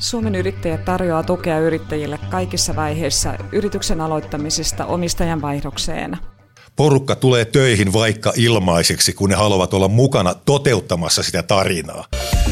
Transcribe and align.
Suomen 0.00 0.34
yrittäjät 0.34 0.84
tarjoaa 0.84 1.22
tukea 1.22 1.58
yrittäjille 1.58 2.18
kaikissa 2.30 2.76
vaiheissa 2.76 3.34
yrityksen 3.52 4.00
aloittamisesta 4.00 4.86
omistajan 4.86 5.42
vaihdokseen. 5.42 6.16
Porukka 6.76 7.16
tulee 7.16 7.44
töihin 7.44 7.92
vaikka 7.92 8.32
ilmaiseksi, 8.36 9.12
kun 9.12 9.30
ne 9.30 9.36
haluavat 9.36 9.74
olla 9.74 9.88
mukana 9.88 10.34
toteuttamassa 10.34 11.22
sitä 11.22 11.42
tarinaa. 11.42 12.04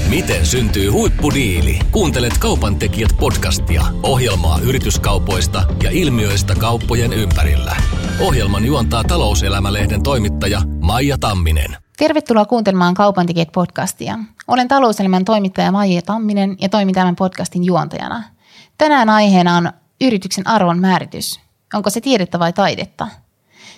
Miten 0.09 0.47
syntyy 0.47 0.91
huippudiili? 0.91 1.79
Kuuntelet 1.93 2.39
Kaupan 2.39 2.77
tekijät 2.77 3.11
podcastia, 3.21 3.83
ohjelmaa 4.03 4.59
yrityskaupoista 4.63 5.63
ja 5.83 5.91
ilmiöistä 5.91 6.55
kauppojen 6.55 7.13
ympärillä. 7.13 7.77
Ohjelman 8.21 8.65
juontaa 8.65 9.05
talouselämälehden 9.05 10.03
toimittaja 10.03 10.63
Maija 10.81 11.19
Tamminen. 11.19 11.77
Tervetuloa 11.99 12.45
kuuntelemaan 12.45 12.95
Kaupan 12.95 13.27
podcastia. 13.53 14.19
Olen 14.49 14.69
talouselämän 14.69 15.25
toimittaja 15.25 15.73
Maija 15.73 16.03
Tamminen 16.03 16.57
ja 16.61 16.69
toimin 16.69 16.95
tämän 16.95 17.17
podcastin 17.17 17.65
juontajana. 17.65 18.23
Tänään 18.79 19.11
aiheena 19.11 19.57
on 19.57 19.73
yrityksen 20.01 20.47
arvon 20.47 20.79
määritys. 20.79 21.41
Onko 21.75 21.91
se 21.91 22.01
tiedettä 22.01 22.39
vai 22.39 22.53
taidetta? 22.53 23.09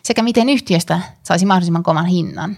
Sekä 0.03 0.23
miten 0.23 0.49
yhtiöstä 0.49 1.01
saisi 1.23 1.47
mahdollisimman 1.47 1.83
kovan 1.83 2.07
hinnan. 2.07 2.57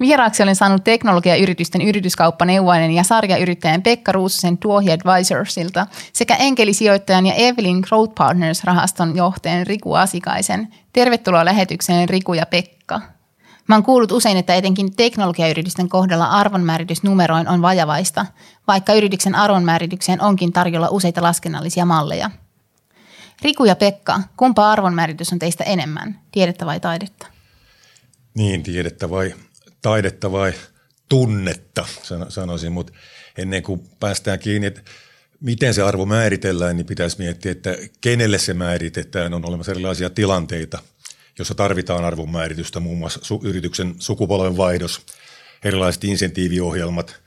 Vieraaksi 0.00 0.42
olen 0.42 0.56
saanut 0.56 0.84
teknologiayritysten 0.84 1.82
yrityskauppaneuvoinen 1.82 2.90
ja 2.90 3.04
sarjayrittäjän 3.04 3.82
Pekka 3.82 4.12
Ruususen 4.12 4.58
Tuohi 4.58 4.92
Advisorsilta 4.92 5.86
sekä 6.12 6.36
enkelisijoittajan 6.36 7.26
ja 7.26 7.34
Evelyn 7.34 7.80
Growth 7.80 8.14
Partners-rahaston 8.14 9.16
johtajan 9.16 9.66
Riku 9.66 9.94
Asikaisen. 9.94 10.68
Tervetuloa 10.92 11.44
lähetykseen 11.44 12.08
Riku 12.08 12.34
ja 12.34 12.46
Pekka. 12.46 13.00
Mä 13.70 13.76
oon 13.76 13.82
kuullut 13.82 14.12
usein, 14.12 14.36
että 14.36 14.54
etenkin 14.54 14.96
teknologiayritysten 14.96 15.88
kohdalla 15.88 16.26
arvonmääritysnumeroin 16.26 17.48
on 17.48 17.62
vajavaista, 17.62 18.26
vaikka 18.66 18.94
yrityksen 18.94 19.34
arvonmääritykseen 19.34 20.22
onkin 20.22 20.52
tarjolla 20.52 20.88
useita 20.90 21.22
laskennallisia 21.22 21.84
malleja. 21.84 22.30
Riku 23.42 23.64
ja 23.64 23.76
Pekka, 23.76 24.20
kumpa 24.36 24.70
arvonmääritys 24.70 25.32
on 25.32 25.38
teistä 25.38 25.64
enemmän, 25.64 26.20
tiedettä 26.32 26.66
vai 26.66 26.80
taidetta? 26.80 27.26
Niin, 28.34 28.62
tiedettä 28.62 29.10
vai 29.10 29.34
taidetta 29.82 30.32
vai 30.32 30.52
tunnetta, 31.08 31.86
sanoisin, 32.28 32.72
mutta 32.72 32.92
ennen 33.38 33.62
kuin 33.62 33.88
päästään 34.00 34.38
kiinni, 34.38 34.66
että 34.66 34.80
miten 35.40 35.74
se 35.74 35.82
arvo 35.82 36.06
määritellään, 36.06 36.76
niin 36.76 36.86
pitäisi 36.86 37.18
miettiä, 37.18 37.52
että 37.52 37.76
kenelle 38.00 38.38
se 38.38 38.54
määritetään. 38.54 39.34
On 39.34 39.46
olemassa 39.46 39.72
erilaisia 39.72 40.10
tilanteita– 40.10 40.78
jossa 41.38 41.54
tarvitaan 41.54 42.04
arvonmääritystä, 42.04 42.80
muun 42.80 42.98
muassa 42.98 43.20
yrityksen 43.42 43.94
sukupolven 43.98 44.56
vaihdos, 44.56 45.06
erilaiset 45.64 46.04
insentiiviohjelmat, 46.04 47.20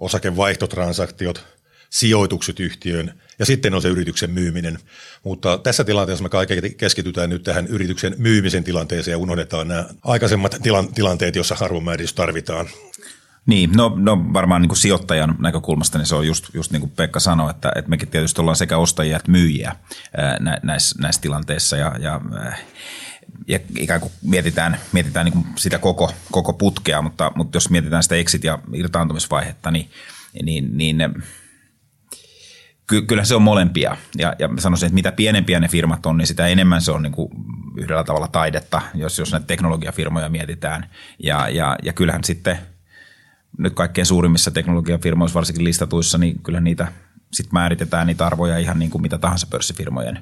osakevaihtotransaktiot, 0.00 1.44
sijoitukset 1.90 2.60
yhtiöön 2.60 3.20
ja 3.38 3.46
sitten 3.46 3.74
on 3.74 3.82
se 3.82 3.88
yrityksen 3.88 4.30
myyminen. 4.30 4.78
Mutta 5.24 5.58
tässä 5.58 5.84
tilanteessa 5.84 6.22
me 6.22 6.28
kaikki 6.28 6.70
keskitytään 6.70 7.30
nyt 7.30 7.42
tähän 7.42 7.66
yrityksen 7.66 8.14
myymisen 8.18 8.64
tilanteeseen 8.64 9.12
ja 9.12 9.18
unohdetaan 9.18 9.68
nämä 9.68 9.84
aikaisemmat 10.04 10.54
tilan- 10.54 10.92
tilanteet, 10.94 11.36
joissa 11.36 11.56
arvonmääritys 11.60 12.12
tarvitaan. 12.12 12.68
Niin, 13.46 13.70
no, 13.72 13.92
no 13.96 14.18
varmaan 14.32 14.62
niin 14.62 14.68
kuin 14.68 14.78
sijoittajan 14.78 15.36
näkökulmasta 15.38 15.98
niin 15.98 16.06
se 16.06 16.14
on 16.14 16.26
just, 16.26 16.44
just 16.54 16.72
niin 16.72 16.80
kuin 16.80 16.90
Pekka 16.90 17.20
sanoi, 17.20 17.50
että, 17.50 17.72
että 17.76 17.88
mekin 17.88 18.08
tietysti 18.08 18.40
ollaan 18.40 18.56
sekä 18.56 18.78
ostajia 18.78 19.16
että 19.16 19.30
myyjiä 19.30 19.76
ää, 20.16 20.58
näissä, 20.62 21.02
näissä 21.02 21.22
tilanteissa 21.22 21.76
ja, 21.76 21.96
ja 21.98 22.20
ja 23.46 23.58
ikään 23.78 24.00
kuin 24.00 24.12
mietitään, 24.22 24.78
mietitään 24.92 25.24
niin 25.24 25.32
kuin 25.32 25.46
sitä 25.56 25.78
koko, 25.78 26.12
koko 26.30 26.52
putkea, 26.52 27.02
mutta, 27.02 27.32
mutta 27.34 27.56
jos 27.56 27.70
mietitään 27.70 28.02
sitä 28.02 28.14
exit- 28.14 28.44
ja 28.44 28.58
irtaantumisvaihetta, 28.74 29.70
niin, 29.70 29.90
niin, 30.42 30.76
niin 30.76 31.22
ky, 32.86 33.02
kyllä 33.02 33.24
se 33.24 33.34
on 33.34 33.42
molempia. 33.42 33.96
Ja, 34.18 34.34
ja 34.38 34.48
sanoisin, 34.58 34.86
että 34.86 34.94
mitä 34.94 35.12
pienempiä 35.12 35.60
ne 35.60 35.68
firmat 35.68 36.06
on, 36.06 36.16
niin 36.16 36.26
sitä 36.26 36.46
enemmän 36.46 36.82
se 36.82 36.92
on 36.92 37.02
niin 37.02 37.12
kuin 37.12 37.28
yhdellä 37.76 38.04
tavalla 38.04 38.28
taidetta, 38.28 38.82
jos, 38.94 39.18
jos 39.18 39.32
näitä 39.32 39.46
teknologiafirmoja 39.46 40.28
mietitään. 40.28 40.90
Ja, 41.18 41.48
ja, 41.48 41.76
ja 41.82 41.92
kyllähän 41.92 42.24
sitten 42.24 42.58
nyt 43.58 43.74
kaikkein 43.74 44.06
suurimmissa 44.06 44.50
teknologiafirmoissa, 44.50 45.34
varsinkin 45.34 45.64
listatuissa, 45.64 46.18
niin 46.18 46.42
kyllä 46.42 46.60
niitä 46.60 46.92
sitten 47.32 47.54
määritetään 47.54 48.06
niitä 48.06 48.26
arvoja 48.26 48.58
ihan 48.58 48.78
niin 48.78 48.90
kuin 48.90 49.02
mitä 49.02 49.18
tahansa 49.18 49.46
pörssifirmojen 49.50 50.18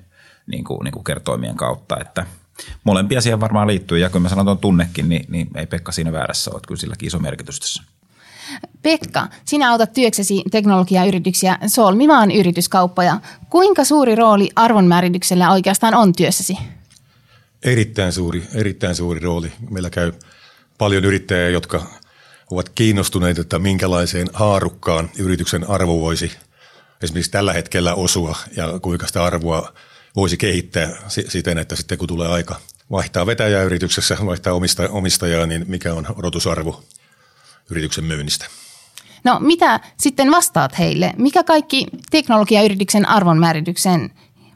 niin 0.47 0.65
kuin, 0.65 0.85
niin 0.85 0.93
kuin 0.93 1.05
kertoimien 1.05 1.57
kautta, 1.57 1.97
että– 2.01 2.27
molempia 2.85 3.21
siihen 3.21 3.41
varmaan 3.41 3.67
liittyy 3.67 3.99
ja 3.99 4.11
kun 4.11 4.23
mä 4.23 4.29
sanon 4.29 4.47
tuon 4.47 4.59
tunnekin, 4.59 5.09
niin, 5.09 5.27
niin 5.29 5.49
ei 5.55 5.67
Pekka 5.67 5.93
siinä 5.93 6.13
väärässä 6.13 6.51
ole, 6.51 6.61
kyllä 6.69 6.81
silläkin 6.81 7.07
iso 7.07 7.19
merkitys 7.19 7.61
tässä. 7.61 7.83
Pekka, 8.83 9.29
sinä 9.45 9.71
autat 9.71 9.93
työksesi 9.93 10.43
teknologiayrityksiä 10.51 11.59
solmimaan 11.67 12.31
yrityskauppoja. 12.31 13.21
Kuinka 13.51 13.85
suuri 13.85 14.15
rooli 14.15 14.49
arvonmäärityksellä 14.57 15.53
oikeastaan 15.53 15.95
on 15.95 16.13
työssäsi? 16.13 16.59
Erittäin 17.63 18.13
suuri, 18.13 18.47
erittäin 18.55 18.95
suuri 18.95 19.21
rooli. 19.21 19.53
Meillä 19.71 19.91
käy 19.91 20.13
paljon 20.79 21.05
yrittäjiä, 21.05 21.49
jotka 21.49 21.87
ovat 22.51 22.69
kiinnostuneita, 22.69 23.41
että 23.41 23.59
minkälaiseen 23.59 24.29
haarukkaan 24.33 25.11
yrityksen 25.19 25.71
arvo 25.71 26.01
voisi 26.01 26.33
esimerkiksi 27.03 27.31
tällä 27.31 27.53
hetkellä 27.53 27.95
osua 27.95 28.37
ja 28.57 28.79
kuinka 28.83 29.07
sitä 29.07 29.25
arvoa 29.25 29.73
voisi 30.17 30.37
kehittää 30.37 30.97
siten, 31.09 31.59
että 31.59 31.77
sitten 31.77 31.99
kun 31.99 32.09
tulee 32.09 32.29
aika 32.29 32.57
vaihtaa 32.91 33.27
vetäjää 33.27 33.63
yrityksessä, 33.63 34.17
vaihtaa 34.27 34.61
omistajaa, 34.91 35.47
niin 35.47 35.65
mikä 35.69 35.95
on 35.95 36.07
odotusarvo 36.17 36.83
yrityksen 37.71 38.05
myynnistä? 38.05 38.47
No 39.25 39.41
mitä 39.41 39.81
sitten 39.99 40.31
vastaat 40.31 40.79
heille? 40.79 41.13
Mikä 41.17 41.45
kaikki 41.45 41.87
teknologiayrityksen 42.11 43.09
arvonmääritykseen 43.09 44.11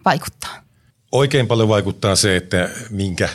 vaikuttaa? 0.04 0.64
Oikein 1.12 1.47
paljon 1.47 1.69
vaikuttaa 1.69 2.16
se, 2.16 2.37
että 2.37 2.70
minkä 2.91 3.28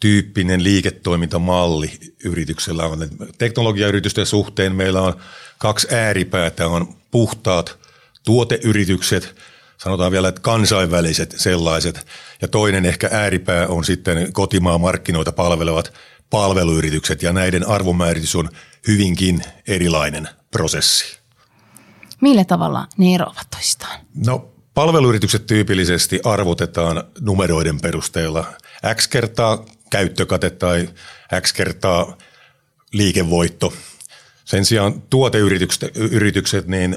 tyyppinen 0.00 0.64
liiketoimintamalli 0.64 1.90
yrityksellä 2.24 2.86
on. 2.86 3.08
Teknologiayritysten 3.38 4.26
suhteen 4.26 4.74
meillä 4.74 5.00
on 5.02 5.14
kaksi 5.58 5.94
ääripäätä, 5.94 6.68
on 6.68 6.96
puhtaat 7.10 7.78
tuoteyritykset– 8.24 9.34
sanotaan 9.78 10.12
vielä, 10.12 10.28
että 10.28 10.40
kansainväliset 10.40 11.34
sellaiset. 11.38 12.06
Ja 12.42 12.48
toinen 12.48 12.86
ehkä 12.86 13.08
ääripää 13.12 13.66
on 13.66 13.84
sitten 13.84 14.32
kotimaan 14.32 14.80
markkinoita 14.80 15.32
palvelevat 15.32 15.92
palveluyritykset 16.30 17.22
ja 17.22 17.32
näiden 17.32 17.68
arvomääritys 17.68 18.36
on 18.36 18.48
hyvinkin 18.88 19.42
erilainen 19.68 20.28
prosessi. 20.50 21.18
Millä 22.20 22.44
tavalla 22.44 22.86
ne 22.98 23.14
eroavat 23.14 23.46
toistaan? 23.50 24.00
No 24.26 24.48
palveluyritykset 24.74 25.46
tyypillisesti 25.46 26.20
arvotetaan 26.24 27.04
numeroiden 27.20 27.80
perusteella. 27.80 28.44
X 28.94 29.08
kertaa 29.08 29.64
käyttökate 29.90 30.50
tai 30.50 30.88
X 31.40 31.52
kertaa 31.52 32.16
liikevoitto. 32.92 33.72
Sen 34.44 34.64
sijaan 34.64 35.02
tuoteyritykset 35.02 35.96
yritykset, 35.96 36.66
niin 36.66 36.96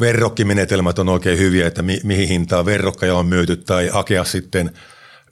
verrokkimenetelmät 0.00 0.98
on 0.98 1.08
oikein 1.08 1.38
hyviä, 1.38 1.66
että 1.66 1.82
mi- 1.82 2.00
mihin 2.04 2.28
hintaan 2.28 2.64
verrokkeja 2.64 3.14
on 3.14 3.26
myyty 3.26 3.56
tai 3.56 3.88
hakea 3.88 4.24
sitten 4.24 4.70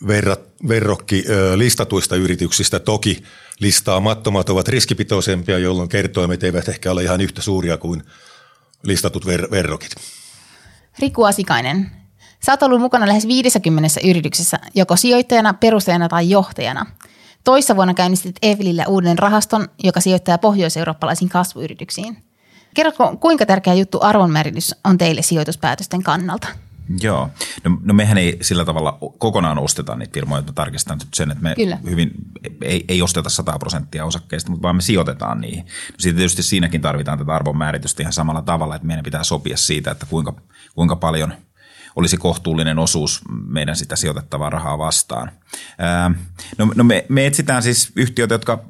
verrat, 0.06 0.41
verrokki 0.69 1.25
ö, 1.28 1.59
listatuista 1.59 2.17
yrityksistä. 2.17 2.81
Toki 2.81 3.22
listaamattomat 3.61 4.49
ovat 4.49 4.69
riskipitoisempia, 4.69 5.59
jolloin 5.59 5.89
kertoimet 5.89 6.43
eivät 6.43 6.69
ehkä 6.69 6.91
ole 6.91 7.03
ihan 7.03 7.21
yhtä 7.21 7.43
suuria 7.43 7.77
kuin 7.77 8.03
listatut 8.83 9.25
ver- 9.27 9.50
verrokit. 9.50 9.91
Riku 10.99 11.25
Asikainen, 11.25 11.91
sä 12.47 12.53
oot 12.53 12.62
ollut 12.62 12.81
mukana 12.81 13.06
lähes 13.06 13.28
50 13.28 14.00
yrityksessä, 14.05 14.59
joko 14.75 14.97
sijoittajana, 14.97 15.55
perustajana 15.55 16.09
tai 16.09 16.31
johtajana. 16.31 16.87
Toissa 17.44 17.77
vuonna 17.77 17.94
käynnistit 17.94 18.37
Evelillä 18.43 18.84
uuden 18.88 19.19
rahaston, 19.19 19.69
joka 19.83 20.00
sijoittaa 20.00 20.38
pohjois-eurooppalaisiin 20.38 21.28
kasvuyrityksiin. 21.28 22.25
Kerrotko, 22.76 23.16
kuinka 23.16 23.47
tärkeä 23.47 23.75
juttu 23.75 23.98
arvonmääritys 24.03 24.75
on 24.84 24.98
teille 24.98 25.22
sijoituspäätösten 25.22 26.02
kannalta? 26.02 26.49
Joo. 27.00 27.31
No, 27.64 27.78
no 27.82 27.94
mehän 27.94 28.19
ei 28.19 28.38
sillä 28.40 28.64
tavalla 28.64 28.99
kokonaan 29.19 29.58
osteta 29.58 29.96
niitä 29.96 30.14
firmoja, 30.14 30.38
että 30.38 30.52
tarkistan 30.52 30.99
sen, 31.14 31.31
että 31.31 31.43
me 31.43 31.55
Kyllä. 31.55 31.78
hyvin 31.90 32.11
ei, 32.62 32.84
ei 32.88 33.02
osteta 33.02 33.31
100 33.31 33.58
prosenttia 33.58 34.05
osakkeista, 34.05 34.50
mutta 34.50 34.62
vaan 34.62 34.76
me 34.76 34.82
sijoitetaan 34.82 35.40
niihin. 35.40 35.64
No 35.64 35.94
sitten 35.99 36.17
tietysti 36.17 36.43
siinäkin 36.43 36.81
tarvitaan 36.81 37.19
tätä 37.19 37.34
arvonmääritystä 37.34 38.02
ihan 38.02 38.12
samalla 38.12 38.43
tavalla, 38.43 38.75
että 38.75 38.87
meidän 38.87 39.05
pitää 39.05 39.25
sopia 39.25 39.56
siitä, 39.56 39.90
että 39.90 40.06
kuinka, 40.06 40.34
kuinka 40.75 40.96
paljon– 40.96 41.34
olisi 41.96 42.16
kohtuullinen 42.16 42.78
osuus 42.78 43.20
meidän 43.46 43.76
sitä 43.76 43.96
sijoitettavaa 43.96 44.50
rahaa 44.50 44.78
vastaan. 44.78 45.31
no, 46.58 46.72
no 46.75 46.84
me, 46.84 47.06
me 47.08 47.26
etsitään 47.26 47.62
siis 47.62 47.93
yhtiöitä, 47.96 48.34
jotka 48.34 48.64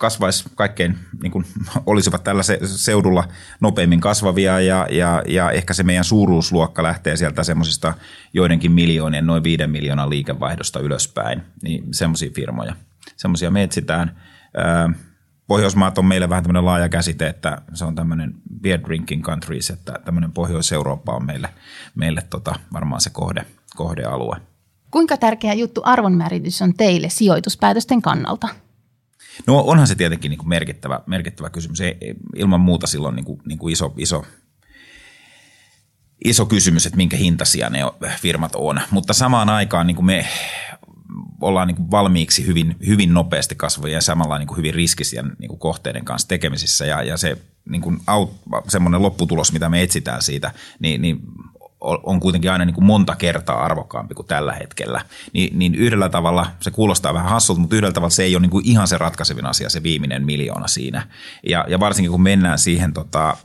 kasvaisi 0.00 0.44
kaikkein, 0.54 0.98
niin 1.22 1.32
kuin 1.32 1.44
olisivat 1.86 2.24
tällä 2.24 2.42
seudulla 2.64 3.28
nopeimmin 3.60 4.00
kasvavia 4.00 4.60
ja, 4.60 4.86
ja, 4.90 5.22
ja 5.28 5.50
ehkä 5.50 5.74
se 5.74 5.82
meidän 5.82 6.04
suuruusluokka 6.04 6.82
lähtee 6.82 7.16
sieltä 7.16 7.44
semmoisista 7.44 7.94
joidenkin 8.32 8.72
miljoonien, 8.72 9.26
noin 9.26 9.44
viiden 9.44 9.70
miljoonan 9.70 10.10
liikevaihdosta 10.10 10.80
ylöspäin, 10.80 11.42
niin 11.62 11.84
semmoisia 11.94 12.30
firmoja. 12.34 12.76
Semmoisia 13.16 13.50
me 13.50 13.62
etsitään. 13.62 14.20
Pohjoismaat 15.46 15.98
on 15.98 16.04
meille 16.04 16.28
vähän 16.28 16.44
tämmöinen 16.44 16.64
laaja 16.64 16.88
käsite, 16.88 17.26
että 17.26 17.62
se 17.74 17.84
on 17.84 17.94
tämmöinen 17.94 18.34
beer 18.60 18.80
drinking 18.84 19.24
countries, 19.24 19.70
että 19.70 19.98
tämmöinen 20.04 20.32
Pohjois-Eurooppa 20.32 21.12
on 21.12 21.26
meille, 21.26 21.48
meille 21.94 22.22
tota, 22.30 22.54
varmaan 22.72 23.00
se 23.00 23.10
kohde, 23.10 23.46
kohdealue. 23.76 24.36
Kuinka 24.90 25.16
tärkeä 25.16 25.54
juttu 25.54 25.80
arvonmääritys 25.84 26.62
on 26.62 26.74
teille 26.74 27.08
sijoituspäätösten 27.08 28.02
kannalta? 28.02 28.48
No 29.46 29.60
onhan 29.60 29.86
se 29.86 29.94
tietenkin 29.94 30.30
niin 30.30 30.38
kuin 30.38 30.48
merkittävä, 30.48 31.00
merkittävä 31.06 31.50
kysymys. 31.50 31.80
Ei, 31.80 31.96
ilman 32.36 32.60
muuta 32.60 32.86
silloin 32.86 33.16
niin 33.16 33.24
kuin, 33.24 33.40
niin 33.46 33.58
kuin 33.58 33.72
iso, 33.72 33.94
iso, 33.96 34.24
iso 36.24 36.46
kysymys, 36.46 36.86
että 36.86 36.96
minkä 36.96 37.16
hintaisia 37.16 37.70
ne 37.70 37.80
firmat 38.20 38.52
on. 38.54 38.80
Mutta 38.90 39.12
samaan 39.12 39.48
aikaan 39.50 39.86
niin 39.86 39.96
kuin 39.96 40.06
me 40.06 40.26
ollaan 41.40 41.68
niin 41.68 41.76
kuin 41.76 41.90
valmiiksi 41.90 42.46
hyvin, 42.46 42.76
hyvin 42.86 43.14
nopeasti 43.14 43.54
kasvavia 43.54 43.94
ja 43.94 44.00
samalla 44.00 44.38
niin 44.38 44.46
kuin 44.46 44.58
hyvin 44.58 44.74
riskisiä 44.74 45.24
niin 45.38 45.48
kuin 45.48 45.58
kohteiden 45.58 46.04
kanssa 46.04 46.28
tekemisissä. 46.28 46.86
Ja, 46.86 47.02
ja 47.02 47.16
se 47.16 47.38
niin 47.68 47.82
kuin 47.82 47.98
out, 48.08 48.34
semmoinen 48.68 49.02
lopputulos, 49.02 49.52
mitä 49.52 49.68
me 49.68 49.82
etsitään 49.82 50.22
siitä, 50.22 50.52
niin, 50.78 51.02
niin 51.02 51.20
on 51.80 52.20
kuitenkin 52.20 52.52
aina 52.52 52.64
niin 52.64 52.74
kuin 52.74 52.84
monta 52.84 53.16
kertaa 53.16 53.64
arvokkaampi 53.64 54.14
kuin 54.14 54.26
tällä 54.26 54.52
hetkellä. 54.52 55.00
Ni, 55.32 55.50
niin 55.54 55.74
yhdellä 55.74 56.08
tavalla, 56.08 56.46
se 56.60 56.70
kuulostaa 56.70 57.14
vähän 57.14 57.30
hassulta, 57.30 57.60
mutta 57.60 57.76
yhdellä 57.76 57.92
tavalla 57.92 58.10
se 58.10 58.22
ei 58.22 58.36
ole 58.36 58.42
niin 58.42 58.50
kuin 58.50 58.66
ihan 58.66 58.88
se 58.88 58.98
ratkaisevin 58.98 59.46
asia, 59.46 59.70
se 59.70 59.82
viimeinen 59.82 60.26
miljoona 60.26 60.68
siinä. 60.68 61.06
Ja, 61.48 61.64
ja 61.68 61.80
varsinkin 61.80 62.10
kun 62.10 62.22
mennään 62.22 62.58
siihen 62.58 62.92
tota, 62.92 63.36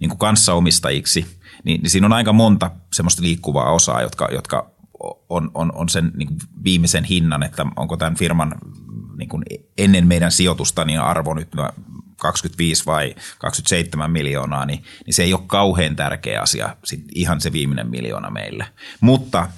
niin 0.00 0.08
kuin 0.08 0.18
kanssaomistajiksi, 0.18 1.26
niin, 1.64 1.82
niin 1.82 1.90
siinä 1.90 2.06
on 2.06 2.12
aika 2.12 2.32
monta 2.32 2.70
semmoista 2.92 3.22
liikkuvaa 3.22 3.72
osaa, 3.72 4.02
jotka, 4.02 4.28
jotka 4.32 4.70
on, 5.28 5.50
on, 5.54 5.72
on 5.74 5.88
sen 5.88 6.12
niin 6.16 6.28
kuin 6.28 6.38
viimeisen 6.64 7.04
hinnan, 7.04 7.42
että 7.42 7.66
onko 7.76 7.96
tämän 7.96 8.16
firman 8.16 8.54
niin 9.18 9.28
kuin 9.28 9.44
ennen 9.78 10.06
meidän 10.06 10.32
sijoitusta 10.32 10.84
niin 10.84 11.00
arvo 11.00 11.34
nyt 11.34 11.48
25 12.16 12.86
vai 12.86 13.14
27 13.38 14.10
miljoonaa, 14.10 14.66
niin, 14.66 14.84
niin 15.06 15.14
se 15.14 15.22
ei 15.22 15.34
ole 15.34 15.42
kauhean 15.46 15.96
tärkeä 15.96 16.42
asia, 16.42 16.76
sit 16.84 17.04
ihan 17.14 17.40
se 17.40 17.52
viimeinen 17.52 17.90
miljoona 17.90 18.30
meille. 18.30 18.66
Mutta 19.00 19.48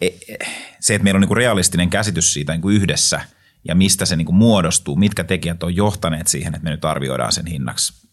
e, 0.00 0.06
e, 0.06 0.36
se, 0.80 0.94
että 0.94 1.04
meillä 1.04 1.18
on 1.18 1.20
niin 1.20 1.28
kuin 1.28 1.36
realistinen 1.36 1.90
käsitys 1.90 2.32
siitä 2.32 2.52
niin 2.52 2.62
kuin 2.62 2.76
yhdessä 2.76 3.20
ja 3.68 3.74
mistä 3.74 4.06
se 4.06 4.16
niin 4.16 4.26
kuin 4.26 4.36
muodostuu, 4.36 4.96
mitkä 4.96 5.24
tekijät 5.24 5.62
on 5.62 5.76
johtaneet 5.76 6.26
siihen, 6.26 6.54
että 6.54 6.64
me 6.64 6.70
nyt 6.70 6.84
arvioidaan 6.84 7.32
sen 7.32 7.46
hinnaksi 7.46 8.03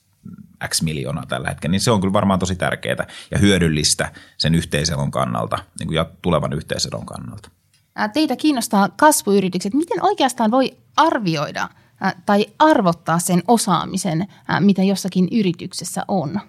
X 0.67 0.81
miljoonaa 0.81 1.25
tällä 1.25 1.49
hetkellä, 1.49 1.71
niin 1.71 1.81
se 1.81 1.91
on 1.91 2.01
kyllä 2.01 2.13
varmaan 2.13 2.39
tosi 2.39 2.55
tärkeää 2.55 3.07
ja 3.31 3.37
hyödyllistä 3.37 4.11
sen 4.37 4.55
yhteiselon 4.55 5.11
kannalta 5.11 5.57
niin 5.79 5.87
kuin 5.87 5.95
ja 5.95 6.05
tulevan 6.21 6.53
yhteiselon 6.53 7.05
kannalta. 7.05 7.49
Teitä 8.13 8.35
kiinnostaa 8.35 8.89
kasvuyritykset. 8.89 9.73
Miten 9.73 10.03
oikeastaan 10.03 10.51
voi 10.51 10.77
arvioida– 10.95 11.69
tai 12.25 12.45
arvottaa 12.59 13.19
sen 13.19 13.43
osaamisen, 13.47 14.27
mitä 14.59 14.83
jossakin 14.83 15.27
yrityksessä 15.31 16.05
on? 16.07 16.39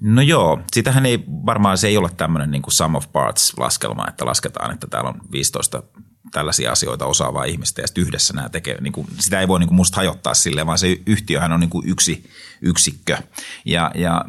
No 0.00 0.22
joo, 0.22 0.60
sitähän 0.72 1.06
ei 1.06 1.24
varmaan 1.28 1.78
se 1.78 1.88
ei 1.88 1.96
ole 1.96 2.10
tämmöinen 2.16 2.50
niin 2.50 2.62
kuin 2.62 2.72
sum 2.72 2.94
of 2.94 3.12
parts 3.12 3.54
laskelma, 3.58 4.08
että 4.08 4.26
lasketaan, 4.26 4.74
että 4.74 4.86
täällä 4.86 5.10
on 5.10 5.20
15 5.32 5.82
tällaisia 6.32 6.72
asioita 6.72 7.06
osaavaa 7.06 7.44
ihmistä 7.44 7.80
ja 7.80 7.86
sitten 7.86 8.02
yhdessä 8.02 8.34
nämä 8.34 8.48
tekee, 8.48 8.80
niin 8.80 8.92
kuin, 8.92 9.06
sitä 9.18 9.40
ei 9.40 9.48
voi 9.48 9.58
niin 9.58 9.68
kuin 9.68 9.76
musta 9.76 9.96
hajottaa 9.96 10.34
silleen, 10.34 10.66
vaan 10.66 10.78
se 10.78 10.98
yhtiöhän 11.06 11.52
on 11.52 11.60
niin 11.60 11.70
kuin 11.70 11.88
yksi 11.88 12.30
yksikkö. 12.62 13.18
Ja, 13.64 13.90
ja 13.94 14.24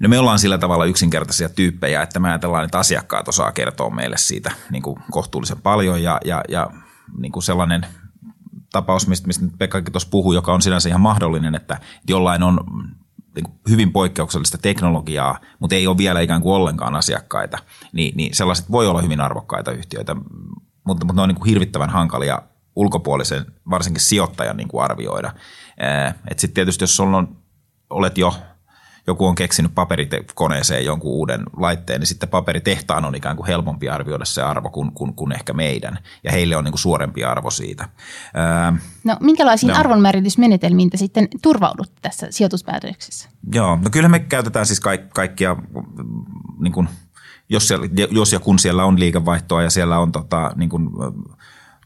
No 0.00 0.08
me 0.08 0.18
ollaan 0.18 0.38
sillä 0.38 0.58
tavalla 0.58 0.84
yksinkertaisia 0.84 1.48
tyyppejä, 1.48 2.02
että 2.02 2.20
me 2.20 2.28
ajatellaan, 2.28 2.64
että 2.64 2.78
asiakkaat 2.78 3.28
osaa 3.28 3.52
kertoa 3.52 3.90
meille 3.90 4.16
siitä 4.16 4.50
niin 4.70 4.82
kuin 4.82 4.96
kohtuullisen 5.10 5.62
paljon 5.62 6.02
ja, 6.02 6.20
ja, 6.24 6.42
ja 6.48 6.70
niin 7.18 7.32
kuin 7.32 7.42
sellainen– 7.42 7.86
tapaus, 8.72 9.06
mistä, 9.06 9.26
mistä 9.26 9.46
Pekkakin 9.58 9.92
tuossa 9.92 10.08
puhui, 10.10 10.34
joka 10.34 10.52
on 10.52 10.62
sinänsä 10.62 10.88
ihan 10.88 11.00
mahdollinen, 11.00 11.54
että 11.54 11.80
jollain 12.08 12.42
on 12.42 12.60
hyvin 13.68 13.92
poikkeuksellista 13.92 14.58
teknologiaa, 14.58 15.40
mutta 15.58 15.76
ei 15.76 15.86
ole 15.86 15.98
vielä 15.98 16.20
ikään 16.20 16.42
kuin 16.42 16.54
ollenkaan 16.54 16.94
asiakkaita, 16.94 17.58
niin, 17.92 18.16
niin 18.16 18.34
sellaiset 18.34 18.70
voi 18.70 18.86
olla 18.86 19.02
hyvin 19.02 19.20
arvokkaita 19.20 19.72
yhtiöitä, 19.72 20.14
mutta, 20.84 21.06
mutta 21.06 21.12
ne 21.12 21.22
on 21.22 21.28
niin 21.28 21.36
kuin 21.36 21.48
hirvittävän 21.48 21.90
hankalia 21.90 22.42
ulkopuolisen, 22.76 23.46
varsinkin 23.70 24.02
sijoittajan 24.02 24.56
niin 24.56 24.68
kuin 24.68 24.84
arvioida. 24.84 25.32
Sitten 26.28 26.54
tietysti 26.54 26.82
jos 26.82 27.00
on, 27.00 27.36
olet 27.90 28.18
jo 28.18 28.34
joku 29.08 29.26
on 29.26 29.34
keksinyt 29.34 29.74
paperikoneeseen 29.74 30.84
jonkun 30.84 31.10
uuden 31.10 31.42
laitteen, 31.56 32.00
niin 32.00 32.06
sitten 32.06 32.28
paperitehtaan 32.28 33.04
on 33.04 33.14
ikään 33.14 33.36
kuin 33.36 33.46
helpompi 33.46 33.88
arvioida 33.88 34.24
se 34.24 34.42
arvo 34.42 34.70
kuin, 34.70 34.92
kuin, 34.92 35.14
kuin 35.14 35.32
ehkä 35.32 35.52
meidän. 35.52 35.98
Ja 36.24 36.32
heille 36.32 36.56
on 36.56 36.64
niin 36.64 36.72
kuin 36.72 36.80
suurempi 36.80 37.24
arvo 37.24 37.50
siitä. 37.50 37.88
no 39.04 39.16
minkälaisiin 39.20 39.72
no. 39.72 39.78
arvonmääritysmenetelmiin 39.78 40.90
te 40.90 40.96
sitten 40.96 41.28
turvaudut 41.42 41.92
tässä 42.02 42.26
sijoituspäätöksessä? 42.30 43.28
Joo, 43.54 43.78
no 43.82 43.90
kyllä 43.90 44.08
me 44.08 44.18
käytetään 44.18 44.66
siis 44.66 44.80
kaik, 44.80 45.08
kaikkia 45.14 45.56
niin 46.58 46.72
kuin, 46.72 46.88
jos, 47.48 47.68
siellä, 47.68 47.86
jos 48.10 48.32
ja 48.32 48.40
kun 48.40 48.58
siellä 48.58 48.84
on 48.84 49.00
liikevaihtoa 49.00 49.62
ja 49.62 49.70
siellä 49.70 49.98
on 49.98 50.12
tota, 50.12 50.52
niin 50.56 50.70
kuin, 50.70 50.90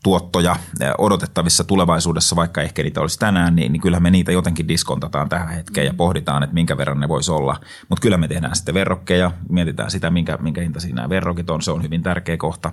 tuottoja 0.02 0.56
odotettavissa 0.98 1.64
tulevaisuudessa, 1.64 2.36
vaikka 2.36 2.62
ehkä 2.62 2.82
niitä 2.82 3.00
olisi 3.00 3.18
tänään, 3.18 3.56
niin, 3.56 3.72
niin 3.72 3.80
kyllähän 3.80 4.02
me 4.02 4.10
niitä 4.10 4.32
jotenkin 4.32 4.68
diskontataan 4.68 5.28
tähän 5.28 5.48
hetkeen 5.48 5.86
ja 5.86 5.94
pohditaan, 5.94 6.42
että 6.42 6.54
minkä 6.54 6.76
verran 6.76 7.00
ne 7.00 7.08
voisi 7.08 7.32
olla. 7.32 7.60
Mutta 7.88 8.02
kyllä 8.02 8.16
me 8.16 8.28
tehdään 8.28 8.56
sitten 8.56 8.74
verrokkeja, 8.74 9.30
mietitään 9.48 9.90
sitä, 9.90 10.10
minkä, 10.10 10.36
minkä 10.36 10.60
hinta 10.60 10.80
siinä 10.80 10.96
nämä 10.96 11.08
verrokit 11.08 11.50
on, 11.50 11.62
se 11.62 11.70
on 11.70 11.82
hyvin 11.82 12.02
tärkeä 12.02 12.36
kohta. 12.36 12.72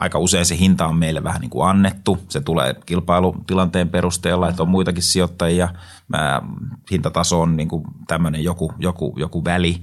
Aika 0.00 0.18
usein 0.18 0.46
se 0.46 0.58
hinta 0.58 0.86
on 0.86 0.96
meille 0.96 1.24
vähän 1.24 1.40
niin 1.40 1.50
kuin 1.50 1.68
annettu, 1.68 2.18
se 2.28 2.40
tulee 2.40 2.74
kilpailutilanteen 2.86 3.88
perusteella, 3.88 4.48
että 4.48 4.62
on 4.62 4.68
muitakin 4.68 5.02
sijoittajia, 5.02 5.68
Ää, 6.12 6.42
hintataso 6.90 7.40
on 7.40 7.56
niin 7.56 7.68
kuin 7.68 7.84
tämmöinen 8.06 8.44
joku, 8.44 8.72
joku, 8.78 9.14
joku 9.16 9.44
väli. 9.44 9.82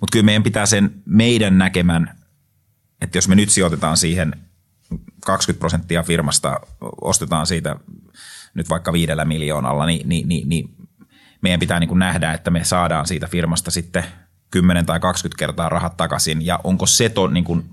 Mutta 0.00 0.12
kyllä 0.12 0.24
meidän 0.24 0.42
pitää 0.42 0.66
sen 0.66 1.02
meidän 1.04 1.58
näkemän, 1.58 2.18
että 3.00 3.18
jos 3.18 3.28
me 3.28 3.34
nyt 3.34 3.50
sijoitetaan 3.50 3.96
siihen 3.96 4.36
20 5.26 5.58
prosenttia 5.60 6.02
firmasta 6.02 6.60
ostetaan 7.00 7.46
siitä 7.46 7.76
nyt 8.54 8.70
vaikka 8.70 8.92
viidellä 8.92 9.24
miljoonalla, 9.24 9.86
niin, 9.86 10.08
niin, 10.08 10.28
niin, 10.28 10.48
niin 10.48 10.74
meidän 11.40 11.60
pitää 11.60 11.80
niin 11.80 11.88
kuin 11.88 11.98
nähdä, 11.98 12.32
että 12.32 12.50
me 12.50 12.64
saadaan 12.64 13.06
siitä 13.06 13.26
firmasta 13.26 13.70
sitten 13.70 14.04
10 14.50 14.86
tai 14.86 15.00
20 15.00 15.38
kertaa 15.38 15.68
rahat 15.68 15.96
takaisin 15.96 16.46
ja 16.46 16.60
onko, 16.64 16.86
se 16.86 17.08
to, 17.08 17.26
niin 17.26 17.44
kuin, 17.44 17.64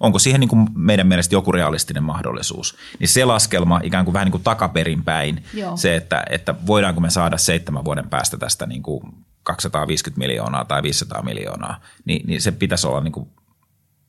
onko 0.00 0.18
siihen 0.18 0.40
niin 0.40 0.48
kuin 0.48 0.66
meidän 0.74 1.06
mielestä 1.06 1.34
joku 1.34 1.52
realistinen 1.52 2.02
mahdollisuus. 2.02 2.76
Niin 2.98 3.08
se 3.08 3.24
laskelma 3.24 3.80
ikään 3.82 4.04
kuin 4.04 4.12
vähän 4.12 4.26
niin 4.26 4.32
kuin 4.32 4.42
takaperin 4.42 5.04
päin, 5.04 5.44
Joo. 5.54 5.76
se, 5.76 5.96
että, 5.96 6.24
että 6.30 6.54
voidaanko 6.66 7.00
me 7.00 7.10
saada 7.10 7.38
seitsemän 7.38 7.84
vuoden 7.84 8.08
päästä 8.08 8.36
tästä 8.36 8.66
niin 8.66 8.82
kuin 8.82 9.02
250 9.42 10.18
miljoonaa 10.18 10.64
tai 10.64 10.82
500 10.82 11.22
miljoonaa, 11.22 11.80
niin, 12.04 12.26
niin 12.26 12.42
se 12.42 12.52
pitäisi 12.52 12.86
olla 12.86 13.00
niin 13.00 13.12
kuin, 13.12 13.28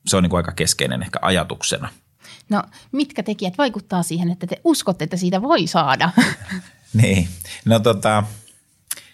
se 0.06 0.16
on 0.16 0.22
niin 0.22 0.30
kuin 0.30 0.38
aika 0.38 0.52
keskeinen 0.52 1.02
ehkä 1.02 1.18
ajatuksena– 1.22 1.88
No 2.52 2.62
mitkä 2.92 3.22
tekijät 3.22 3.58
vaikuttaa 3.58 4.02
siihen, 4.02 4.30
että 4.30 4.46
te 4.46 4.60
uskotte, 4.64 5.04
että 5.04 5.16
siitä 5.16 5.42
voi 5.42 5.66
saada? 5.66 6.10
niin, 7.02 7.28
no 7.64 7.80
tota, 7.80 8.24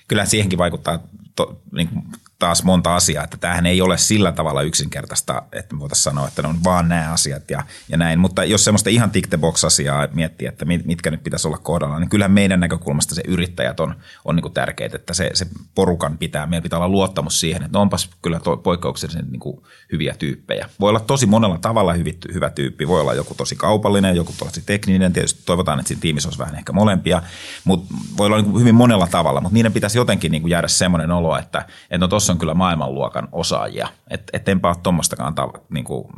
kyllä 0.08 0.24
siihenkin 0.24 0.58
vaikuttaa 0.58 0.98
to, 1.36 1.60
niin 1.72 1.88
kuin 1.88 2.04
taas 2.38 2.64
monta 2.64 2.96
asiaa, 2.96 3.24
että 3.24 3.36
tämähän 3.36 3.66
ei 3.66 3.80
ole 3.80 3.98
sillä 3.98 4.32
tavalla 4.32 4.62
yksinkertaista, 4.62 5.42
että 5.52 5.74
me 5.74 5.80
voitaisiin 5.80 6.04
sanoa, 6.04 6.28
että 6.28 6.42
ne 6.42 6.48
on 6.48 6.64
vaan 6.64 6.88
nämä 6.88 7.12
asiat 7.12 7.50
ja, 7.50 7.62
ja 7.88 7.96
näin. 7.96 8.18
Mutta 8.18 8.44
jos 8.44 8.64
semmoista 8.64 8.90
ihan 8.90 9.10
tick 9.10 9.28
the 9.28 9.36
box 9.36 9.64
asiaa 9.64 10.08
miettii, 10.12 10.48
että 10.48 10.64
mitkä 10.64 11.10
nyt 11.10 11.24
pitäisi 11.24 11.48
olla 11.48 11.58
kohdalla, 11.58 11.98
niin 11.98 12.08
kyllä 12.08 12.28
meidän 12.28 12.60
näkökulmasta 12.60 13.14
se 13.14 13.22
yrittäjät 13.28 13.80
on, 13.80 13.94
on 14.24 14.36
niin 14.36 14.52
tärkeitä, 14.52 14.96
että 14.96 15.14
se, 15.14 15.30
se 15.34 15.46
porukan 15.74 16.18
pitää, 16.18 16.46
meillä 16.46 16.62
pitää 16.62 16.78
olla 16.78 16.88
luottamus 16.88 17.40
siihen, 17.40 17.62
että 17.62 17.78
ne 17.78 17.80
onpas 17.80 18.10
kyllä 18.22 18.40
poikkeuksellisen 18.62 19.26
niin 19.30 19.40
kuin 19.40 19.62
hyviä 19.92 20.14
tyyppejä. 20.18 20.68
Voi 20.80 20.88
olla 20.88 21.00
tosi 21.00 21.26
monella 21.26 21.58
tavalla 21.58 21.92
hyvä, 21.92 22.10
hyvä 22.32 22.50
tyyppi, 22.50 22.88
voi 22.88 23.00
olla 23.00 23.14
joku 23.14 23.34
tosi 23.34 23.56
kaupallinen, 23.56 24.16
joku 24.16 24.34
tosi 24.38 24.62
tekninen, 24.66 25.12
tietysti 25.12 25.42
toivotaan, 25.44 25.78
että 25.78 25.88
siinä 25.88 26.00
tiimissä 26.00 26.28
olisi 26.28 26.38
vähän 26.38 26.54
ehkä 26.54 26.72
molempia, 26.72 27.22
mutta 27.64 27.94
voi 28.16 28.26
olla 28.26 28.42
niin 28.42 28.60
hyvin 28.60 28.74
monella 28.74 29.06
tavalla, 29.06 29.40
mutta 29.40 29.54
niiden 29.54 29.72
pitäisi 29.72 29.98
jotenkin 29.98 30.32
niin 30.32 30.48
jäädä 30.48 30.68
semmoinen 30.68 31.10
olo, 31.10 31.38
että, 31.38 31.58
että 31.90 31.98
no 31.98 32.08
on 32.32 32.38
kyllä 32.38 32.54
maailmanluokan 32.54 33.28
osaajia. 33.32 33.88
Että 34.10 34.30
et 34.32 34.48
enpä 34.48 34.68
ole 34.68 34.76
tuommoistakaan 34.82 35.34
ta, 35.34 35.48
niin 35.70 35.84
kuin, 35.84 36.08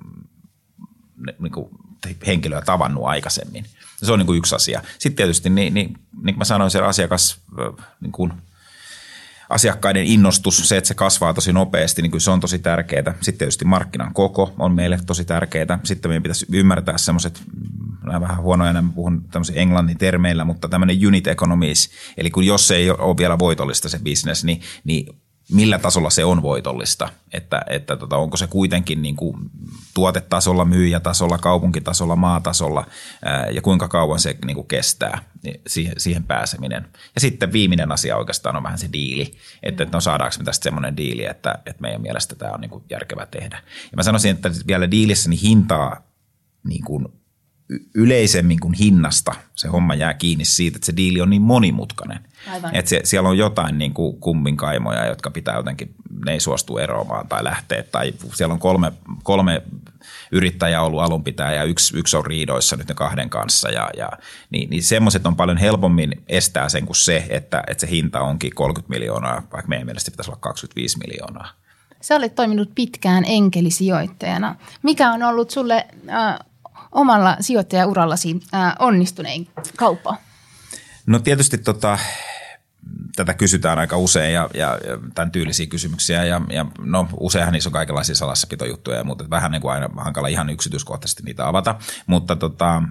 niin 1.38 1.52
kuin 1.52 1.68
henkilöä 2.26 2.60
tavannut 2.60 3.04
aikaisemmin. 3.04 3.64
Se 4.02 4.12
on 4.12 4.18
niin 4.18 4.26
kuin 4.26 4.38
yksi 4.38 4.54
asia. 4.54 4.82
Sitten 4.98 5.16
tietysti, 5.16 5.50
niin, 5.50 5.74
niin, 5.74 5.88
niin 6.22 6.34
kuin 6.34 6.38
mä 6.38 6.44
sanoin, 6.44 6.70
se 6.70 6.80
asiakas, 6.80 7.40
niin 8.00 8.32
asiakkaiden 9.50 10.04
innostus, 10.06 10.68
se, 10.68 10.76
että 10.76 10.88
se 10.88 10.94
kasvaa 10.94 11.34
tosi 11.34 11.52
nopeasti, 11.52 12.02
niin 12.02 12.10
kuin 12.10 12.20
se 12.20 12.30
on 12.30 12.40
tosi 12.40 12.58
tärkeää. 12.58 13.14
Sitten 13.20 13.38
tietysti 13.38 13.64
markkinan 13.64 14.14
koko 14.14 14.54
on 14.58 14.74
meille 14.74 14.98
tosi 15.06 15.24
tärkeää. 15.24 15.78
Sitten 15.84 16.10
meidän 16.10 16.22
pitäisi 16.22 16.46
ymmärtää 16.52 16.98
semmoiset, 16.98 17.42
nämä 18.04 18.20
vähän 18.20 18.42
huonoja, 18.42 18.72
nämä 18.72 18.90
puhun 18.94 19.24
tämmöisen 19.30 19.58
englannin 19.58 19.98
termeillä, 19.98 20.44
mutta 20.44 20.68
tämmöinen 20.68 21.06
unit 21.06 21.26
economies, 21.26 21.90
eli 22.16 22.30
kun 22.30 22.44
jos 22.44 22.70
ei 22.70 22.90
ole 22.90 23.16
vielä 23.16 23.38
voitollista 23.38 23.88
se 23.88 23.98
business, 23.98 24.44
niin, 24.44 24.60
niin 24.84 25.20
millä 25.50 25.78
tasolla 25.78 26.10
se 26.10 26.24
on 26.24 26.42
voitollista, 26.42 27.08
että, 27.32 27.62
että 27.66 27.96
tota, 27.96 28.16
onko 28.16 28.36
se 28.36 28.46
kuitenkin 28.46 29.02
niin 29.02 29.16
kuin 29.16 29.36
tuotetasolla, 29.94 30.64
myyjätasolla, 30.64 31.38
kaupunkitasolla, 31.38 32.16
maatasolla 32.16 32.86
ää, 33.24 33.46
ja 33.46 33.62
kuinka 33.62 33.88
kauan 33.88 34.20
se 34.20 34.36
niin 34.46 34.54
kuin 34.54 34.66
kestää 34.66 35.22
niin 35.42 35.60
siihen, 35.66 35.94
siihen 35.98 36.24
pääseminen. 36.24 36.88
Ja 37.14 37.20
sitten 37.20 37.52
viimeinen 37.52 37.92
asia 37.92 38.16
oikeastaan 38.16 38.56
on 38.56 38.62
vähän 38.62 38.78
se 38.78 38.88
diili, 38.92 39.34
että, 39.62 39.82
että 39.82 39.96
no 39.96 40.00
saadaanko 40.00 40.36
me 40.38 40.44
tästä 40.44 40.64
semmoinen 40.64 40.96
diili, 40.96 41.24
että, 41.24 41.54
että 41.66 41.82
meidän 41.82 42.02
mielestä 42.02 42.34
tämä 42.34 42.52
on 42.52 42.60
niin 42.60 42.70
kuin 42.70 42.84
järkevää 42.90 43.26
tehdä. 43.26 43.62
Ja 43.82 43.96
mä 43.96 44.02
sanoisin, 44.02 44.30
että 44.30 44.50
vielä 44.66 44.90
diilissä 44.90 45.30
niin 45.30 45.40
hintaa 45.40 46.02
niin 46.64 46.84
kuin 46.84 47.19
yleisemmin 47.94 48.60
kuin 48.60 48.74
hinnasta 48.74 49.34
se 49.54 49.68
homma 49.68 49.94
jää 49.94 50.14
kiinni 50.14 50.44
siitä, 50.44 50.76
että 50.76 50.86
se 50.86 50.96
diili 50.96 51.20
on 51.20 51.30
niin 51.30 51.42
monimutkainen. 51.42 52.18
Aivan. 52.50 52.76
Että 52.76 52.88
se, 52.88 53.00
siellä 53.04 53.28
on 53.28 53.38
jotain 53.38 53.78
niin 53.78 53.94
kuin 53.94 54.20
kummin 54.20 54.56
kaimoja, 54.56 55.06
jotka 55.06 55.30
pitää 55.30 55.56
jotenkin, 55.56 55.94
ne 56.24 56.32
ei 56.32 56.40
suostu 56.40 56.78
eroamaan 56.78 57.28
tai 57.28 57.44
lähteä. 57.44 57.82
Tai 57.82 58.12
siellä 58.34 58.52
on 58.52 58.58
kolme, 58.58 58.92
kolme 59.22 59.62
yrittäjää 60.32 60.82
ollut 60.82 61.00
alun 61.00 61.24
pitää 61.24 61.54
ja 61.54 61.64
yksi, 61.64 61.98
yksi 61.98 62.16
on 62.16 62.26
riidoissa 62.26 62.76
nyt 62.76 62.88
ne 62.88 62.94
kahden 62.94 63.30
kanssa. 63.30 63.70
Ja, 63.70 63.90
ja, 63.96 64.10
niin, 64.50 64.70
niin 64.70 64.82
semmoiset 64.82 65.26
on 65.26 65.36
paljon 65.36 65.58
helpommin 65.58 66.22
estää 66.28 66.68
sen 66.68 66.86
kuin 66.86 66.96
se, 66.96 67.26
että, 67.28 67.62
että 67.66 67.80
se 67.80 67.90
hinta 67.90 68.20
onkin 68.20 68.54
30 68.54 68.94
miljoonaa, 68.98 69.42
vaikka 69.52 69.68
meidän 69.68 69.86
mielestä 69.86 70.10
pitäisi 70.10 70.30
olla 70.30 70.40
25 70.40 70.98
miljoonaa. 70.98 71.48
Sä 72.00 72.16
olet 72.16 72.34
toiminut 72.34 72.70
pitkään 72.74 73.24
enkelisijoittajana. 73.26 74.54
Mikä 74.82 75.12
on 75.12 75.22
ollut 75.22 75.50
sulle 75.50 75.86
äh, 76.10 76.38
omalla 76.92 77.36
sijoittajaurallasi 77.40 78.40
onnistunein 78.78 79.48
kauppa? 79.76 80.16
No 81.06 81.18
tietysti 81.18 81.58
tota, 81.58 81.98
tätä 83.16 83.34
kysytään 83.34 83.78
aika 83.78 83.96
usein 83.96 84.34
ja, 84.34 84.50
ja, 84.54 84.78
ja 84.86 84.98
tämän 85.14 85.30
tyylisiä 85.30 85.66
kysymyksiä 85.66 86.24
ja, 86.24 86.40
ja 86.50 86.66
no 86.78 87.08
useinhan 87.20 87.52
niissä 87.52 87.68
on 87.68 87.72
kaikenlaisia 87.72 88.14
salassapitojuttuja 88.14 89.04
mutta 89.04 89.30
vähän 89.30 89.52
niin 89.52 89.62
kuin 89.62 89.72
aina 89.72 89.88
hankala 89.96 90.28
ihan 90.28 90.50
yksityiskohtaisesti 90.50 91.22
niitä 91.22 91.48
avata, 91.48 91.74
mutta 92.06 92.36
tota, 92.36 92.82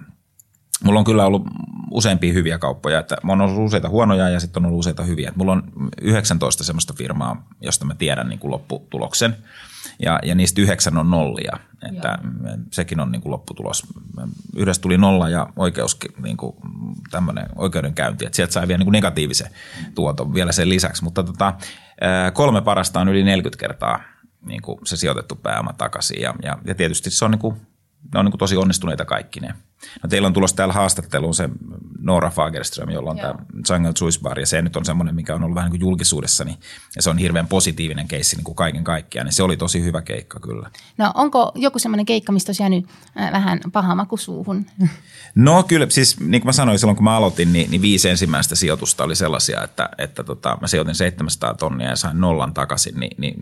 Mulla 0.84 0.98
on 0.98 1.04
kyllä 1.04 1.26
ollut 1.26 1.42
useampia 1.90 2.32
hyviä 2.32 2.58
kauppoja, 2.58 2.98
että 2.98 3.16
mulla 3.22 3.44
on 3.44 3.50
ollut 3.50 3.66
useita 3.66 3.88
huonoja 3.88 4.28
ja 4.28 4.40
sitten 4.40 4.60
on 4.60 4.66
ollut 4.66 4.78
useita 4.78 5.02
hyviä. 5.02 5.32
Mulla 5.36 5.52
on 5.52 5.62
19 6.02 6.64
semmoista 6.64 6.94
firmaa, 6.94 7.48
josta 7.60 7.84
mä 7.84 7.94
tiedän 7.94 8.28
niin 8.28 8.38
kuin 8.38 8.50
lopputuloksen 8.50 9.36
ja, 9.98 10.18
ja 10.22 10.34
niistä 10.34 10.60
yhdeksän 10.60 10.98
on 10.98 11.10
nollia. 11.10 11.58
Että 11.88 12.18
Joo. 12.22 12.56
sekin 12.70 13.00
on 13.00 13.12
niin 13.12 13.22
kuin 13.22 13.32
lopputulos. 13.32 13.82
Yhdessä 14.56 14.82
tuli 14.82 14.98
nolla 14.98 15.28
ja 15.28 15.46
oikeus, 15.56 15.98
niin 16.22 16.36
kuin 16.36 16.56
tämmöinen 17.10 17.46
oikeudenkäynti, 17.56 18.26
että 18.26 18.36
sieltä 18.36 18.52
sai 18.52 18.68
vielä 18.68 18.78
niin 18.78 18.86
kuin 18.86 18.92
negatiivisen 18.92 19.50
tuoton 19.94 20.34
vielä 20.34 20.52
sen 20.52 20.68
lisäksi. 20.68 21.04
Mutta 21.04 21.22
tota, 21.22 21.54
kolme 22.32 22.62
parasta 22.62 23.00
on 23.00 23.08
yli 23.08 23.22
40 23.22 23.60
kertaa 23.60 24.00
niin 24.46 24.62
kuin 24.62 24.78
se 24.84 24.96
sijoitettu 24.96 25.36
pääoma 25.36 25.72
takaisin 25.72 26.22
ja, 26.22 26.34
ja, 26.42 26.58
ja 26.64 26.74
tietysti 26.74 27.10
se 27.10 27.24
on, 27.24 27.30
niin 27.30 27.38
kuin, 27.38 27.56
ne 28.14 28.18
on 28.18 28.24
niin 28.24 28.32
kuin 28.32 28.38
tosi 28.38 28.56
onnistuneita 28.56 29.04
kaikki 29.04 29.40
ne 29.40 29.54
No 30.02 30.08
teillä 30.08 30.26
on 30.26 30.32
tulossa 30.32 30.56
täällä 30.56 30.74
haastatteluun 30.74 31.34
se 31.34 31.48
Noora 31.98 32.30
Fagerström, 32.30 32.90
jolla 32.90 33.10
on 33.10 33.18
Joo. 33.18 33.32
tämä 33.32 33.44
Jungle 33.70 33.92
Juice 34.00 34.20
Bar, 34.20 34.40
ja 34.40 34.46
se 34.46 34.62
nyt 34.62 34.76
on 34.76 34.84
semmoinen, 34.84 35.14
mikä 35.14 35.34
on 35.34 35.42
ollut 35.44 35.54
vähän 35.54 35.70
niin 35.70 35.80
kuin 35.80 35.88
julkisuudessa, 35.88 36.44
niin, 36.44 36.58
ja 36.96 37.02
se 37.02 37.10
on 37.10 37.18
hirveän 37.18 37.46
positiivinen 37.46 38.08
keissi 38.08 38.36
niin 38.36 38.44
kuin 38.44 38.54
kaiken 38.54 38.84
kaikkiaan, 38.84 39.26
niin 39.26 39.32
se 39.32 39.42
oli 39.42 39.56
tosi 39.56 39.82
hyvä 39.82 40.02
keikka 40.02 40.40
kyllä. 40.40 40.70
No 40.98 41.12
onko 41.14 41.52
joku 41.54 41.78
semmoinen 41.78 42.06
keikka, 42.06 42.32
mistä 42.32 42.50
olisi 42.50 42.62
jäänyt 42.62 42.86
äh, 43.20 43.32
vähän 43.32 43.60
paha 43.72 43.94
maku 43.94 44.16
suuhun? 44.16 44.66
No 45.34 45.62
kyllä, 45.62 45.86
siis 45.88 46.20
niin 46.20 46.40
kuin 46.40 46.48
mä 46.48 46.52
sanoin 46.52 46.78
silloin, 46.78 46.96
kun 46.96 47.04
mä 47.04 47.16
aloitin, 47.16 47.52
niin, 47.52 47.70
niin 47.70 47.82
viisi 47.82 48.08
ensimmäistä 48.08 48.54
sijoitusta 48.54 49.04
oli 49.04 49.16
sellaisia, 49.16 49.64
että, 49.64 49.88
että 49.98 50.24
tota, 50.24 50.58
mä 50.60 50.66
sijoitin 50.66 50.94
700 50.94 51.54
tonnia 51.54 51.88
ja 51.88 51.96
sain 51.96 52.20
nollan 52.20 52.54
takaisin, 52.54 53.00
niin, 53.00 53.16
niin 53.18 53.34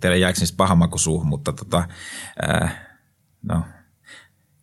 tiedän 0.00 0.20
jääkö 0.20 0.40
niistä 0.40 0.56
paha 0.56 0.74
maku 0.74 0.98
suuhun, 0.98 1.26
mutta 1.26 1.52
tota, 1.52 1.84
äh, 2.50 2.80
no– 3.42 3.62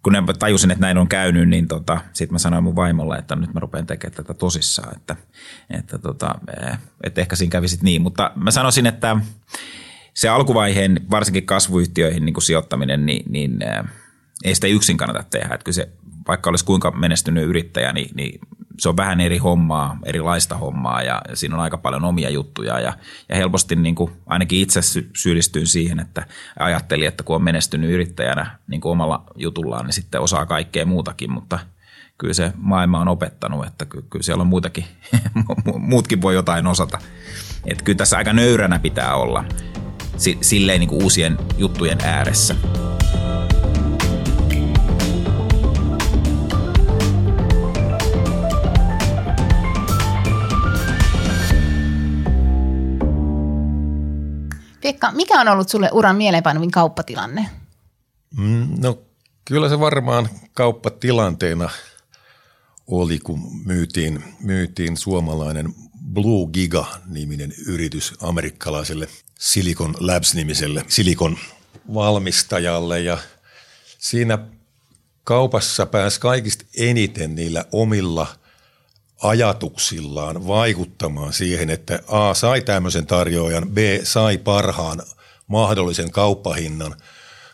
kun 0.03 0.13
ne 0.13 0.23
tajusin, 0.39 0.71
että 0.71 0.81
näin 0.81 0.97
on 0.97 1.07
käynyt, 1.07 1.49
niin 1.49 1.67
tota, 1.67 2.01
sitten 2.13 2.33
mä 2.33 2.39
sanoin 2.39 2.63
mun 2.63 2.75
vaimolle, 2.75 3.17
että 3.17 3.35
nyt 3.35 3.53
mä 3.53 3.59
rupean 3.59 3.85
tekemään 3.85 4.15
tätä 4.15 4.33
tosissaan, 4.33 4.95
että, 4.97 5.15
että, 5.69 5.97
tota, 5.97 6.35
eh, 6.61 6.77
että 7.03 7.21
ehkä 7.21 7.35
siinä 7.35 7.51
kävisit 7.51 7.81
niin. 7.81 8.01
Mutta 8.01 8.31
mä 8.35 8.51
sanoisin, 8.51 8.85
että 8.85 9.17
se 10.13 10.29
alkuvaiheen, 10.29 11.01
varsinkin 11.11 11.45
kasvuyhtiöihin 11.45 12.25
niin 12.25 12.33
kuin 12.33 12.43
sijoittaminen, 12.43 13.05
niin, 13.05 13.31
niin 13.31 13.63
eh, 13.63 13.85
ei 14.43 14.55
sitä 14.55 14.67
yksin 14.67 14.97
kannata 14.97 15.23
tehdä. 15.23 15.53
Että 15.53 15.63
kyllä 15.63 15.75
se, 15.75 15.89
vaikka 16.27 16.49
olisi 16.49 16.65
kuinka 16.65 16.91
menestynyt 16.91 17.47
yrittäjä, 17.47 17.93
niin, 17.93 18.09
niin 18.15 18.39
se 18.79 18.89
on 18.89 18.97
vähän 18.97 19.21
eri 19.21 19.37
hommaa, 19.37 19.99
erilaista 20.05 20.57
hommaa 20.57 21.01
ja 21.01 21.21
siinä 21.33 21.55
on 21.55 21.61
aika 21.61 21.77
paljon 21.77 22.05
omia 22.05 22.29
juttuja 22.29 22.79
ja, 22.79 22.93
ja 23.29 23.35
helposti 23.35 23.75
niin 23.75 23.95
kuin 23.95 24.11
ainakin 24.25 24.59
itse 24.59 24.79
syyllistyin 25.17 25.67
siihen, 25.67 25.99
että 25.99 26.25
ajattelin, 26.59 27.07
että 27.07 27.23
kun 27.23 27.35
on 27.35 27.43
menestynyt 27.43 27.91
yrittäjänä 27.91 28.59
niin 28.67 28.81
kuin 28.81 28.91
omalla 28.91 29.23
jutullaan, 29.35 29.85
niin 29.85 29.93
sitten 29.93 30.21
osaa 30.21 30.45
kaikkea 30.45 30.85
muutakin, 30.85 31.31
mutta 31.31 31.59
kyllä 32.17 32.33
se 32.33 32.53
maailma 32.55 32.99
on 32.99 33.07
opettanut, 33.07 33.65
että 33.67 33.85
kyllä 33.85 34.23
siellä 34.23 34.41
on 34.41 34.47
muutakin, 34.47 34.85
muutkin 35.77 36.21
voi 36.21 36.33
jotain 36.33 36.67
osata. 36.67 36.99
Että 37.65 37.83
kyllä 37.83 37.97
tässä 37.97 38.17
aika 38.17 38.33
nöyränä 38.33 38.79
pitää 38.79 39.15
olla 39.15 39.45
silleen 40.41 40.79
niin 40.79 40.89
kuin 40.89 41.03
uusien 41.03 41.37
juttujen 41.57 41.97
ääressä. 42.03 42.55
Pekka, 54.99 55.11
mikä 55.11 55.41
on 55.41 55.47
ollut 55.47 55.69
sulle 55.69 55.89
uran 55.91 56.15
mieleenpainuvin 56.15 56.71
kauppatilanne? 56.71 57.49
Mm, 58.37 58.67
no 58.77 58.99
kyllä 59.45 59.69
se 59.69 59.79
varmaan 59.79 60.29
kauppatilanteena 60.53 61.69
oli, 62.87 63.19
kun 63.19 63.39
myytiin, 63.65 64.23
myytiin 64.39 64.97
suomalainen 64.97 65.73
Blue 66.13 66.47
Giga-niminen 66.53 67.53
yritys 67.67 68.13
amerikkalaiselle 68.21 69.07
Silicon 69.39 69.95
Labs-nimiselle 69.99 70.85
Silicon 70.87 71.37
valmistajalle 71.93 72.99
ja 72.99 73.17
siinä 73.97 74.37
kaupassa 75.23 75.85
pääsi 75.85 76.19
kaikista 76.19 76.65
eniten 76.77 77.35
niillä 77.35 77.65
omilla– 77.71 78.27
ajatuksillaan 79.23 80.47
vaikuttamaan 80.47 81.33
siihen, 81.33 81.69
että 81.69 81.99
A 82.07 82.33
sai 82.33 82.61
tämmöisen 82.61 83.05
tarjoajan, 83.05 83.69
B 83.69 83.77
sai 84.03 84.37
parhaan 84.37 85.01
mahdollisen 85.47 86.11
kauppahinnan, 86.11 86.95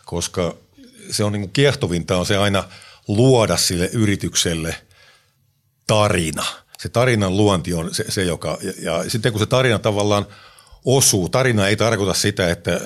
koska 0.04 0.54
se 1.10 1.24
on 1.24 1.32
niin 1.32 1.40
kuin 1.40 1.52
kiehtovinta 1.52 2.16
on 2.16 2.26
se 2.26 2.36
aina 2.36 2.64
luoda 3.08 3.56
sille 3.56 3.90
yritykselle 3.92 4.76
tarina. 5.86 6.44
Se 6.78 6.88
tarinan 6.88 7.36
luonti 7.36 7.74
on 7.74 7.94
se, 7.94 8.04
se 8.08 8.24
joka, 8.24 8.58
ja, 8.62 8.72
ja 8.82 9.10
sitten 9.10 9.32
kun 9.32 9.40
se 9.40 9.46
tarina 9.46 9.78
tavallaan 9.78 10.26
osuu, 10.84 11.28
tarina 11.28 11.68
ei 11.68 11.76
tarkoita 11.76 12.14
sitä, 12.14 12.50
että 12.50 12.80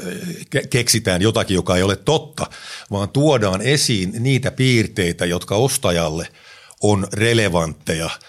keksitään 0.70 1.22
jotakin, 1.22 1.54
joka 1.54 1.76
ei 1.76 1.82
ole 1.82 1.96
totta, 1.96 2.46
vaan 2.90 3.08
tuodaan 3.08 3.62
esiin 3.62 4.12
niitä 4.18 4.50
piirteitä, 4.50 5.26
jotka 5.26 5.56
ostajalle 5.56 6.28
on 6.82 7.06
relevantteja– 7.12 8.10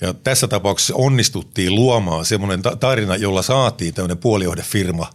ja 0.00 0.14
tässä 0.14 0.48
tapauksessa 0.48 0.94
onnistuttiin 0.94 1.74
luomaan 1.74 2.24
semmoinen 2.24 2.62
tarina, 2.80 3.16
jolla 3.16 3.42
saatiin 3.42 3.94
tämmöinen 3.94 4.18
puolijohdefirma 4.18 5.10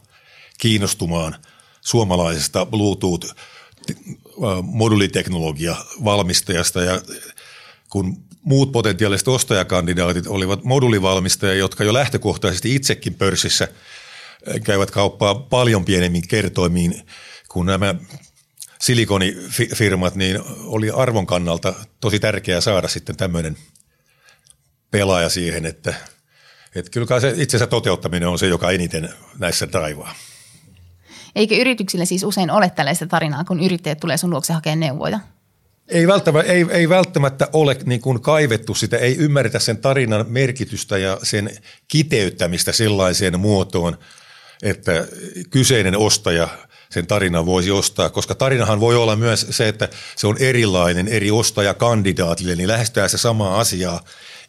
kiinnostumaan 0.58 1.36
suomalaisesta 1.82 2.66
Bluetooth 2.66 3.36
moduliteknologia 4.64 5.76
valmistajasta 6.04 6.82
ja 6.82 7.02
kun 7.90 8.24
muut 8.44 8.72
potentiaaliset 8.72 9.28
ostajakandidaatit 9.28 10.28
olivat 10.28 10.64
modulivalmistajia, 10.64 11.56
jotka 11.56 11.84
jo 11.84 11.94
lähtökohtaisesti 11.94 12.76
itsekin 12.76 13.14
pörssissä 13.14 13.68
käyvät 14.64 14.92
kauppaa 14.92 15.36
paljon 15.36 15.86
pienemmin 15.86 16.28
kertoimiin 16.28 17.02
kuin 17.50 17.66
nämä 17.66 17.96
silikonifirmat, 18.82 20.16
niin 20.16 20.40
oli 20.64 20.90
arvon 20.90 21.26
kannalta 21.26 21.74
tosi 22.00 22.20
tärkeää 22.20 22.62
saada 22.62 22.88
sitten 22.88 23.18
tämmöinen– 23.18 23.58
pelaaja 24.92 25.30
siihen, 25.30 25.66
että, 25.66 25.94
että 26.76 26.92
kyllä 26.92 27.20
se 27.20 27.34
itsensä 27.38 27.68
toteuttaminen 27.68 28.30
on 28.30 28.40
se, 28.40 28.48
joka 28.48 28.72
eniten 28.72 29.10
näissä 29.40 29.68
taivaa. 29.68 30.16
Eikö 31.36 31.56
yrityksillä 31.56 32.06
siis 32.06 32.24
usein 32.24 32.52
ole 32.52 32.70
tällaista 32.70 33.08
tarinaa, 33.08 33.44
kun 33.44 33.64
yrittäjät 33.64 34.00
tulee 34.00 34.18
sun 34.18 34.30
luokse 34.30 34.54
hakemaan 34.54 34.80
neuvoja? 34.80 35.20
Ei 35.88 36.08
välttämättä, 36.08 36.52
ei, 36.52 36.66
ei 36.72 36.90
välttämättä 36.90 37.48
ole 37.54 37.78
niin 37.86 38.02
kuin 38.02 38.22
kaivettu 38.22 38.74
sitä, 38.74 38.98
ei 38.98 39.16
ymmärretä 39.18 39.60
sen 39.60 39.78
tarinan 39.78 40.26
merkitystä 40.30 40.98
ja 40.98 41.18
sen 41.24 41.58
kiteyttämistä 41.88 42.72
sellaiseen 42.72 43.40
muotoon, 43.40 43.98
että 44.64 45.08
kyseinen 45.50 45.98
ostaja 45.98 46.48
sen 46.92 47.08
tarinan 47.08 47.46
voisi 47.46 47.72
ostaa, 47.72 48.10
koska 48.10 48.36
tarinahan 48.36 48.80
voi 48.80 48.96
olla 48.96 49.16
myös 49.16 49.48
se, 49.50 49.68
että 49.68 49.90
se 50.16 50.28
on 50.28 50.38
erilainen 50.40 51.08
eri 51.08 51.32
ostajakandidaatille, 51.32 52.56
niin 52.56 52.68
lähestytään 52.68 53.10
se 53.10 53.18
samaa 53.18 53.60
asiaa 53.60 54.04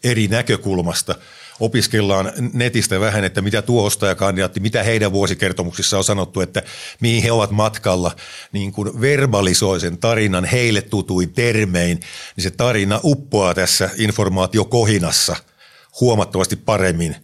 eri 0.05 0.29
näkökulmasta, 0.29 1.15
opiskellaan 1.61 2.33
netistä 2.53 3.01
vähän, 3.01 3.25
että 3.25 3.43
mitä 3.43 3.63
tuo 3.63 3.85
ostajakandidaatti, 3.85 4.61
mitä 4.61 4.83
heidän 4.83 5.13
vuosikertomuksissa 5.13 5.99
on 5.99 6.05
sanottu, 6.05 6.41
että 6.41 6.63
mihin 7.01 7.23
he 7.23 7.33
ovat 7.33 7.51
matkalla, 7.51 8.17
niin 8.53 8.73
kuin 8.73 9.01
verbalisoi 9.01 9.81
sen 9.81 9.99
tarinan 9.99 10.45
heille 10.45 10.83
tutuin 10.83 11.33
termein, 11.33 12.01
niin 12.37 12.43
se 12.43 12.51
tarina 12.51 13.01
uppoaa 13.05 13.55
tässä 13.55 13.91
informaatiokohinassa 13.97 15.37
huomattavasti 16.01 16.57
paremmin 16.57 17.17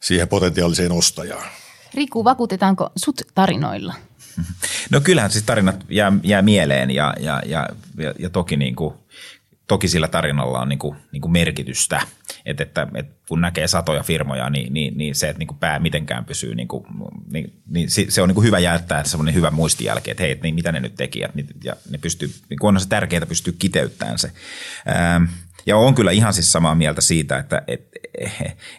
siihen 0.00 0.28
potentiaaliseen 0.28 0.92
ostajaan. 0.92 1.50
Riku, 1.94 2.24
vakuutetaanko 2.24 2.90
sut 2.96 3.22
tarinoilla? 3.34 3.94
No 4.90 5.00
kyllähän 5.00 5.30
siis 5.30 5.44
tarinat 5.44 5.84
jää, 5.88 6.12
jää 6.22 6.42
mieleen 6.42 6.90
ja, 6.90 7.14
ja, 7.20 7.42
ja, 7.46 7.68
ja, 7.98 8.14
ja 8.18 8.30
toki, 8.30 8.56
niin 8.56 8.76
kuin, 8.76 8.94
toki 9.70 9.88
sillä 9.88 10.08
tarinalla 10.08 10.60
on 10.60 10.68
niin 10.68 10.78
kuin, 10.78 10.96
niin 11.12 11.20
kuin 11.20 11.32
merkitystä. 11.32 12.00
Et, 12.46 12.60
että, 12.60 12.86
et 12.94 13.06
kun 13.28 13.40
näkee 13.40 13.68
satoja 13.68 14.02
firmoja, 14.02 14.50
niin, 14.50 14.72
niin, 14.72 14.98
niin 14.98 15.14
se, 15.14 15.28
että 15.28 15.38
niin 15.38 15.46
kuin 15.46 15.58
pää 15.58 15.78
mitenkään 15.78 16.24
pysyy, 16.24 16.54
niin, 16.54 16.68
kuin, 16.68 16.84
niin, 17.32 17.62
niin 17.68 17.90
se 17.90 18.22
on 18.22 18.28
niin 18.28 18.34
kuin 18.34 18.46
hyvä 18.46 18.58
jättää 18.58 19.04
semmoinen 19.04 19.34
hyvä 19.34 19.50
muistijälki, 19.50 20.10
että 20.10 20.22
hei, 20.22 20.32
että 20.32 20.42
niin, 20.42 20.54
mitä 20.54 20.72
ne 20.72 20.80
nyt 20.80 20.94
teki. 20.94 21.20
Ja 21.64 21.76
ne 21.90 21.98
pystyy, 21.98 22.30
niin 22.48 22.58
kuin 22.58 22.76
on 22.76 22.80
se 22.80 22.88
tärkeää 22.88 23.26
pystyy 23.26 23.56
kiteyttämään 23.58 24.18
se. 24.18 24.30
Ähm, 24.88 25.24
ja 25.66 25.76
on 25.76 25.94
kyllä 25.94 26.10
ihan 26.10 26.34
siis 26.34 26.52
samaa 26.52 26.74
mieltä 26.74 27.00
siitä, 27.00 27.38
että 27.38 27.62
et, 27.68 27.88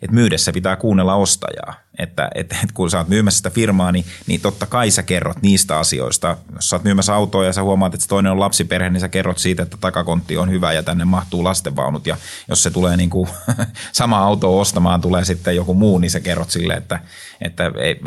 et 0.02 0.12
myydessä 0.12 0.54
pitää 0.54 0.76
kuunnella 0.76 1.16
ostajaa. 1.16 1.74
Että 2.00 2.30
et, 2.36 2.52
et 2.64 2.72
kun 2.72 2.90
sä 2.90 2.98
oot 2.98 3.08
myymässä 3.08 3.38
sitä 3.38 3.50
firmaa, 3.50 3.92
niin, 3.92 4.06
niin 4.28 4.42
totta 4.42 4.66
kai 4.66 4.92
sä 4.92 5.04
kerrot 5.04 5.42
niistä 5.42 5.80
asioista. 5.80 6.38
Jos 6.56 6.70
sä 6.70 6.76
oot 6.76 6.84
myymässä 6.84 7.16
autoa 7.16 7.46
ja 7.46 7.54
sä 7.54 7.64
huomaat, 7.64 7.94
että 7.94 8.06
toinen 8.10 8.32
on 8.32 8.40
lapsiperhe, 8.40 8.90
niin 8.90 9.02
sä 9.02 9.10
kerrot 9.10 9.38
siitä, 9.38 9.64
että 9.64 9.78
takakontti 9.82 10.38
on 10.38 10.52
hyvä 10.52 10.74
ja 10.74 10.84
tänne 10.84 11.06
mahtuu 11.06 11.44
lastenvaunut. 11.44 12.08
Ja 12.08 12.18
jos 12.48 12.64
se 12.64 12.70
tulee 12.70 12.98
niin 12.98 13.10
kuin 13.10 13.30
sama 13.92 14.20
auto 14.20 14.60
ostamaan, 14.60 15.02
tulee 15.02 15.26
sitten 15.26 15.56
joku 15.56 15.74
muu, 15.74 16.00
niin 16.00 16.12
sä 16.12 16.20
kerrot 16.20 16.50
sille, 16.50 16.74
että, 16.74 17.00
että 17.42 17.72
ei, 17.80 18.00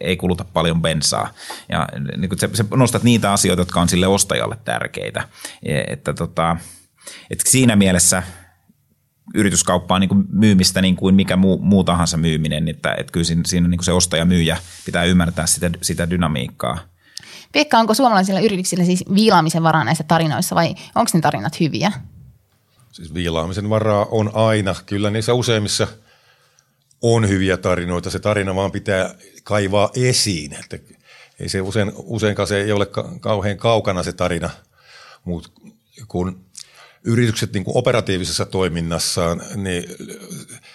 ei, 0.00 0.16
kuluta 0.16 0.44
paljon 0.52 0.82
bensaa. 0.82 1.28
Ja 1.68 1.88
niin 2.16 2.38
sä, 2.40 2.48
sä 2.52 2.64
nostat 2.74 3.02
niitä 3.02 3.32
asioita, 3.32 3.60
jotka 3.60 3.80
on 3.80 3.88
sille 3.88 4.06
ostajalle 4.06 4.56
tärkeitä. 4.64 5.28
Että 5.88 6.14
tota, 6.14 6.56
et 7.30 7.40
siinä 7.46 7.76
mielessä 7.76 8.22
yrityskauppa 9.34 9.94
on 9.94 10.00
niin 10.00 10.08
kuin 10.08 10.24
myymistä 10.28 10.82
niin 10.82 10.96
kuin 10.96 11.14
mikä 11.14 11.36
muu, 11.36 11.58
muu 11.58 11.84
tahansa 11.84 12.16
myyminen, 12.16 12.68
että, 12.68 12.94
että 12.98 13.12
kyllä 13.12 13.24
siinä, 13.24 13.42
siinä 13.46 13.68
niin 13.68 13.78
kuin 13.78 13.84
se 13.84 13.92
ostaja-myyjä 13.92 14.56
pitää 14.84 15.04
ymmärtää 15.04 15.46
sitä, 15.46 15.70
sitä 15.82 16.10
dynamiikkaa. 16.10 16.78
Pekka, 17.52 17.78
onko 17.78 17.94
suomalaisilla 17.94 18.40
yrityksillä 18.40 18.84
siis 18.84 19.04
viilaamisen 19.14 19.62
varaa 19.62 19.84
näissä 19.84 20.04
tarinoissa 20.04 20.54
vai 20.54 20.74
onko 20.94 21.10
ne 21.14 21.20
tarinat 21.20 21.60
hyviä? 21.60 21.92
Siis 22.92 23.14
viilaamisen 23.14 23.70
varaa 23.70 24.06
on 24.10 24.30
aina. 24.34 24.74
Kyllä 24.86 25.10
niissä 25.10 25.34
useimmissa 25.34 25.86
on 27.02 27.28
hyviä 27.28 27.56
tarinoita. 27.56 28.10
Se 28.10 28.18
tarina 28.18 28.54
vaan 28.54 28.72
pitää 28.72 29.14
kaivaa 29.44 29.90
esiin. 29.94 30.52
Että 30.52 30.78
ei 31.40 31.48
se 31.48 31.60
usein, 31.60 31.92
useinkaan 31.96 32.48
se 32.48 32.60
ei 32.60 32.72
ole 32.72 32.86
kauhean 33.20 33.56
kaukana 33.56 34.02
se 34.02 34.12
tarina, 34.12 34.50
mutta 35.24 35.50
kun 36.08 36.44
yritykset 37.04 37.52
niin 37.52 37.64
kuin 37.64 37.76
operatiivisessa 37.76 38.46
toiminnassaan, 38.46 39.42
niin 39.56 39.84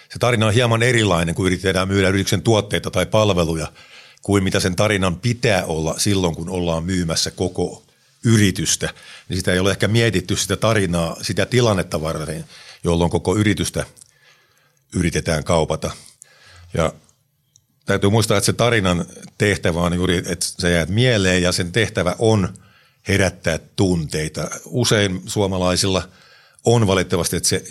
se 0.08 0.18
tarina 0.20 0.46
on 0.46 0.54
hieman 0.54 0.82
erilainen, 0.82 1.34
kun 1.34 1.46
yritetään 1.46 1.88
myydä 1.88 2.08
yrityksen 2.08 2.42
tuotteita 2.42 2.90
tai 2.90 3.06
palveluja, 3.06 3.72
kuin 4.22 4.44
mitä 4.44 4.60
sen 4.60 4.76
tarinan 4.76 5.16
pitää 5.16 5.64
olla 5.64 5.94
silloin, 5.98 6.34
kun 6.34 6.48
ollaan 6.48 6.84
myymässä 6.84 7.30
koko 7.30 7.84
yritystä. 8.24 8.94
Niin 9.28 9.36
sitä 9.36 9.52
ei 9.52 9.58
ole 9.58 9.70
ehkä 9.70 9.88
mietitty 9.88 10.36
sitä 10.36 10.56
tarinaa, 10.56 11.16
sitä 11.22 11.46
tilannetta 11.46 12.00
varten, 12.00 12.44
jolloin 12.84 13.10
koko 13.10 13.36
yritystä 13.36 13.86
yritetään 14.94 15.44
kaupata. 15.44 15.90
Ja 16.74 16.92
täytyy 17.86 18.10
muistaa, 18.10 18.36
että 18.36 18.46
se 18.46 18.52
tarinan 18.52 19.06
tehtävä 19.38 19.80
on 19.80 19.94
juuri, 19.94 20.16
että 20.16 20.46
se 20.58 20.70
jää 20.70 20.86
mieleen 20.88 21.42
ja 21.42 21.52
sen 21.52 21.72
tehtävä 21.72 22.16
on– 22.18 22.48
herättää 23.08 23.58
tunteita. 23.76 24.50
Usein 24.64 25.22
suomalaisilla 25.26 26.08
on 26.64 26.86
valitettavasti, 26.86 27.36
että 27.36 27.48
se 27.48 27.64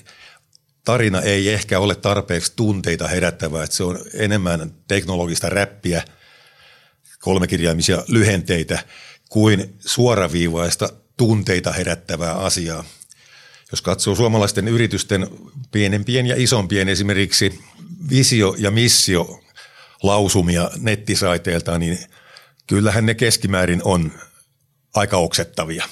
tarina 0.84 1.22
ei 1.22 1.50
ehkä 1.50 1.80
ole 1.80 1.96
tarpeeksi 1.96 2.54
tunteita 2.56 3.08
herättävää, 3.08 3.64
että 3.64 3.76
se 3.76 3.84
on 3.84 4.00
enemmän 4.14 4.72
teknologista 4.88 5.50
räppiä, 5.50 6.04
kolmekirjaimisia 7.20 8.04
lyhenteitä 8.08 8.80
kuin 9.30 9.76
suoraviivaista 9.80 10.90
tunteita 11.18 11.72
herättävää 11.72 12.34
asiaa. 12.34 12.84
Jos 13.72 13.82
katsoo 13.82 14.16
suomalaisten 14.16 14.68
yritysten 14.68 15.28
pienempien 15.72 16.26
ja 16.26 16.36
isompien 16.38 16.90
esimerkiksi 16.90 17.60
visio- 18.10 18.56
ja 18.58 18.72
missio 18.72 19.40
lausumia 20.04 20.72
nettisaiteilta, 20.80 21.80
niin 21.80 22.00
kyllähän 22.68 23.06
ne 23.06 23.14
keskimäärin 23.14 23.82
on 23.84 24.12
aika 24.98 25.18
oksettavia. 25.18 25.86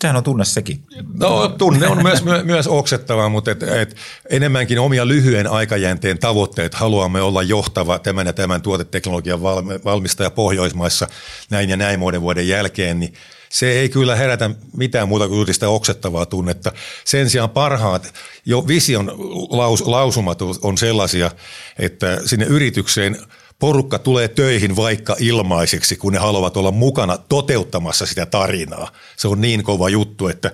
Sehän 0.00 0.16
on 0.16 0.24
tunne 0.24 0.44
sekin. 0.44 0.82
No 1.14 1.48
tunne 1.48 1.88
on 1.88 2.02
myös, 2.02 2.24
myös 2.44 2.66
oksettava, 2.66 3.28
mutta 3.28 3.50
et, 3.50 3.62
et 3.62 3.96
enemmänkin 4.30 4.78
omia 4.78 5.08
lyhyen 5.08 5.46
aikajänteen 5.46 6.18
tavoitteet. 6.18 6.74
Haluamme 6.74 7.22
olla 7.22 7.42
johtava 7.42 7.98
tämän 7.98 8.26
ja 8.26 8.32
tämän 8.32 8.62
tuoteteknologian 8.62 9.42
valmistaja 9.84 10.30
Pohjoismaissa 10.30 11.08
näin 11.50 11.70
ja 11.70 11.76
näin 11.76 12.00
vuoden 12.00 12.20
vuoden 12.20 12.48
jälkeen, 12.48 13.00
niin 13.00 13.14
se 13.48 13.70
ei 13.70 13.88
kyllä 13.88 14.16
herätä 14.16 14.50
mitään 14.76 15.08
muuta 15.08 15.28
kuin 15.28 15.54
sitä 15.54 15.68
oksettavaa 15.68 16.26
tunnetta. 16.26 16.72
Sen 17.04 17.30
sijaan 17.30 17.50
parhaat 17.50 18.14
jo 18.46 18.66
vision 18.66 19.12
laus, 19.50 19.80
lausumat 19.80 20.42
on 20.42 20.78
sellaisia, 20.78 21.30
että 21.78 22.20
sinne 22.24 22.46
yritykseen– 22.46 23.16
porukka 23.60 23.98
tulee 23.98 24.28
töihin 24.28 24.76
vaikka 24.76 25.16
ilmaiseksi, 25.18 25.96
kun 25.96 26.12
ne 26.12 26.18
haluavat 26.18 26.56
olla 26.56 26.70
mukana 26.70 27.18
toteuttamassa 27.18 28.06
sitä 28.06 28.26
tarinaa. 28.26 28.92
Se 29.16 29.28
on 29.28 29.40
niin 29.40 29.64
kova 29.64 29.88
juttu, 29.88 30.28
että 30.28 30.52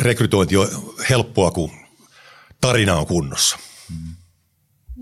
rekrytointi 0.00 0.56
on 0.56 0.68
helppoa, 1.10 1.50
kun 1.50 1.70
tarina 2.60 2.96
on 2.96 3.06
kunnossa. 3.06 3.58
Mm. 3.90 4.14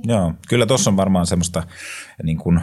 Joo, 0.04 0.34
kyllä 0.48 0.66
tuossa 0.66 0.90
on 0.90 0.96
varmaan 0.96 1.26
semmoista 1.26 1.62
niin 2.22 2.38
kuin, 2.38 2.60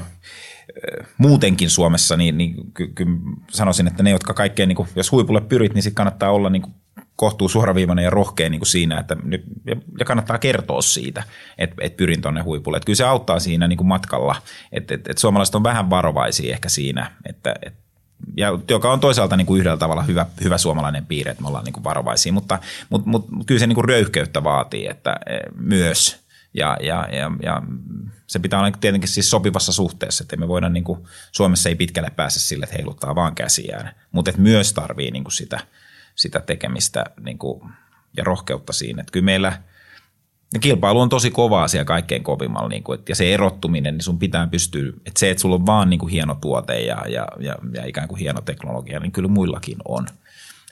muutenkin 1.18 1.70
Suomessa, 1.70 2.18
niin, 2.18 2.38
niin 2.38 2.56
ky, 2.74 2.88
ky, 2.88 3.06
sanoisin, 3.50 3.88
että 3.88 4.04
ne, 4.04 4.10
jotka 4.10 4.34
kaikkein, 4.34 4.70
niin 4.70 4.88
jos 4.96 5.12
huipulle 5.12 5.42
pyrit, 5.42 5.74
niin 5.74 5.84
sitten 5.84 5.96
kannattaa 5.96 6.32
olla 6.32 6.50
niin 6.50 6.62
kuin 6.62 6.74
kohtuu 7.18 7.50
suoraviivainen 7.50 8.04
ja 8.04 8.10
rohkea 8.10 8.50
niin 8.50 8.60
kuin 8.60 8.68
siinä, 8.68 9.00
että 9.00 9.18
nyt, 9.24 9.44
ja 10.00 10.06
kannattaa 10.06 10.38
kertoa 10.38 10.82
siitä, 10.82 11.24
että, 11.58 11.76
että 11.80 11.98
pyrin 11.98 12.22
tuonne 12.22 12.42
huipulle. 12.42 12.78
Että 12.78 12.86
kyllä 12.86 12.98
se 12.98 13.04
auttaa 13.04 13.40
siinä 13.40 13.68
niin 13.68 13.78
kuin 13.78 13.88
matkalla, 13.88 14.36
että, 14.72 14.96
että, 14.96 15.12
että 15.12 15.22
suomalaiset 15.22 15.56
on 15.56 15.64
vähän 15.64 15.90
varovaisia 15.90 16.54
ehkä 16.54 16.70
siinä, 16.70 17.12
että, 17.26 17.56
että 17.62 17.88
ja 18.38 18.60
joka 18.70 18.92
on 18.92 19.00
toisaalta 19.00 19.38
niin 19.38 19.48
kuin 19.48 19.60
yhdellä 19.60 19.78
tavalla 19.78 20.04
hyvä, 20.04 20.26
hyvä 20.44 20.58
suomalainen 20.58 21.06
piirre, 21.06 21.32
että 21.32 21.42
me 21.42 21.48
ollaan 21.48 21.66
niin 21.66 21.74
kuin 21.74 21.84
varovaisia, 21.84 22.34
mutta, 22.34 22.60
mutta, 22.90 23.10
mutta 23.10 23.30
kyllä 23.46 23.60
se 23.60 23.68
niin 23.68 23.76
kuin 23.76 23.86
röyhkeyttä 23.86 24.44
vaatii 24.44 24.88
että 24.88 25.20
e, 25.26 25.38
myös. 25.56 26.28
Ja, 26.54 26.78
ja, 26.82 27.08
ja, 27.12 27.32
ja 27.44 27.62
se 28.28 28.40
pitää 28.40 28.60
olla 28.60 28.72
tietenkin 28.72 29.10
siis 29.10 29.30
sopivassa 29.30 29.74
suhteessa, 29.74 30.24
että 30.24 30.38
me 30.38 30.48
voida 30.48 30.70
niin 30.70 30.84
kuin, 30.84 31.00
Suomessa 31.32 31.70
ei 31.70 31.76
pitkälle 31.76 32.12
pääse 32.16 32.40
sille, 32.40 32.64
että 32.64 32.76
heiluttaa 32.76 33.16
vaan 33.16 33.36
käsiään, 33.36 33.96
mutta 34.12 34.30
että 34.30 34.42
myös 34.42 34.74
tarvii 34.74 35.12
niin 35.12 35.24
kuin 35.24 35.34
sitä– 35.34 35.60
sitä 36.18 36.40
tekemistä 36.40 37.06
niin 37.26 37.38
kuin, 37.38 37.62
ja 38.18 38.24
rohkeutta 38.24 38.74
siinä. 38.74 39.02
Että 39.02 39.12
kyllä 39.12 39.26
meillä 39.26 39.62
ja 40.54 40.60
kilpailu 40.60 41.00
on 41.00 41.10
tosi 41.10 41.32
kova 41.32 41.64
asia 41.64 41.86
kaikkein 41.86 42.24
kovimmalla, 42.24 42.70
niin 42.70 42.84
kuin, 42.84 43.00
ja 43.10 43.16
se 43.16 43.34
erottuminen, 43.34 43.94
niin 43.94 44.04
sun 44.04 44.20
pitää 44.20 44.48
pystyä, 44.48 44.90
että 45.06 45.20
se, 45.20 45.30
että 45.30 45.42
sulla 45.42 45.56
on 45.56 45.66
vaan 45.66 45.90
niin 45.90 46.00
kuin 46.00 46.12
hieno 46.12 46.36
tuote 46.36 46.80
ja, 46.82 47.04
ja, 47.08 47.28
ja, 47.40 47.56
ja 47.74 47.86
ikään 47.86 48.08
kuin 48.08 48.20
hieno 48.20 48.42
teknologia, 48.42 49.00
niin 49.00 49.12
kyllä 49.12 49.30
muillakin 49.30 49.78
on. 49.88 50.08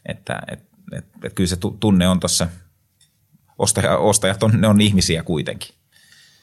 Että 0.05 0.41
et, 0.51 0.59
et, 0.91 1.05
et 1.23 1.33
kyllä 1.33 1.47
se 1.47 1.57
tunne 1.79 2.07
on 2.07 2.19
tuossa, 2.19 2.47
ostaja, 3.57 3.97
ostajat 3.97 4.43
on, 4.43 4.61
ne 4.61 4.67
on 4.67 4.81
ihmisiä 4.81 5.23
kuitenkin. 5.23 5.69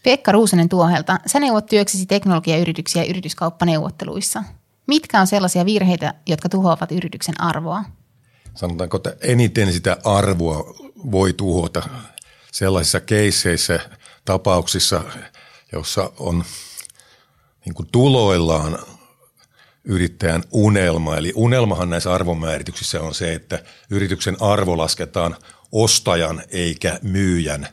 Pekka 0.03 0.33
Ruusanen 0.33 0.69
Tuohelta, 0.69 1.19
sä 1.27 1.41
neuvot 1.41 1.67
työksesi 1.67 2.07
teknologiayrityksiä 2.07 3.05
yrityskauppaneuvotteluissa. 3.05 4.45
Mitkä 4.87 5.21
on 5.21 5.27
sellaisia 5.27 5.65
virheitä, 5.65 6.15
jotka 6.27 6.49
tuhoavat 6.49 6.93
yrityksen 6.93 7.41
arvoa? 7.41 7.85
Sanotaanko, 8.55 8.97
että 8.97 9.17
eniten 9.21 9.73
sitä 9.73 9.97
arvoa 10.05 10.75
voi 11.11 11.33
tuhota 11.33 11.83
sellaisissa 12.53 13.01
keisseissä, 13.01 13.81
tapauksissa, 14.25 15.03
jossa 15.73 16.13
on 16.19 16.45
niin 17.65 17.75
kuin 17.75 17.89
tuloillaan 17.93 18.79
yrittäjän 19.85 20.43
unelma. 20.53 21.17
Eli 21.17 21.33
unelmahan 21.35 21.91
näissä 21.91 22.13
arvomäärityksissä 22.13 23.01
on 23.01 23.15
se, 23.15 23.33
että 23.33 23.65
yrityksen 23.91 24.37
arvo 24.41 24.79
lasketaan 24.79 25.37
ostajan 25.73 26.43
eikä 26.49 26.99
myyjän 27.03 27.69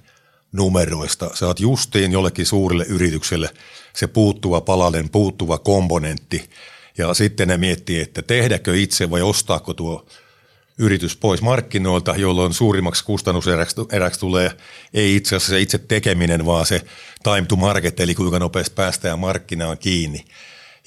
numeroista. 0.51 1.29
Sä 1.33 1.47
oot 1.47 1.59
justiin 1.59 2.11
jollekin 2.11 2.45
suurelle 2.45 2.85
yritykselle 2.85 3.49
se 3.93 4.07
puuttuva 4.07 4.61
palanen, 4.61 5.09
puuttuva 5.09 5.57
komponentti. 5.57 6.49
Ja 6.97 7.13
sitten 7.13 7.47
ne 7.47 7.57
miettii, 7.57 8.01
että 8.01 8.21
tehdäkö 8.21 8.77
itse 8.77 9.09
vai 9.09 9.21
ostaako 9.21 9.73
tuo 9.73 10.05
yritys 10.79 11.15
pois 11.15 11.41
markkinoilta, 11.41 12.15
jolloin 12.15 12.53
suurimmaksi 12.53 13.03
kustannuseräksi 13.03 14.19
tulee 14.19 14.51
ei 14.93 15.15
itse 15.15 15.35
asiassa 15.35 15.49
se 15.49 15.59
itse 15.59 15.77
tekeminen, 15.77 16.45
vaan 16.45 16.65
se 16.65 16.81
time 17.23 17.45
to 17.47 17.55
market, 17.55 17.99
eli 17.99 18.15
kuinka 18.15 18.39
nopeasti 18.39 18.75
päästään 18.75 19.19
markkinaan 19.19 19.77
kiinni. 19.77 20.25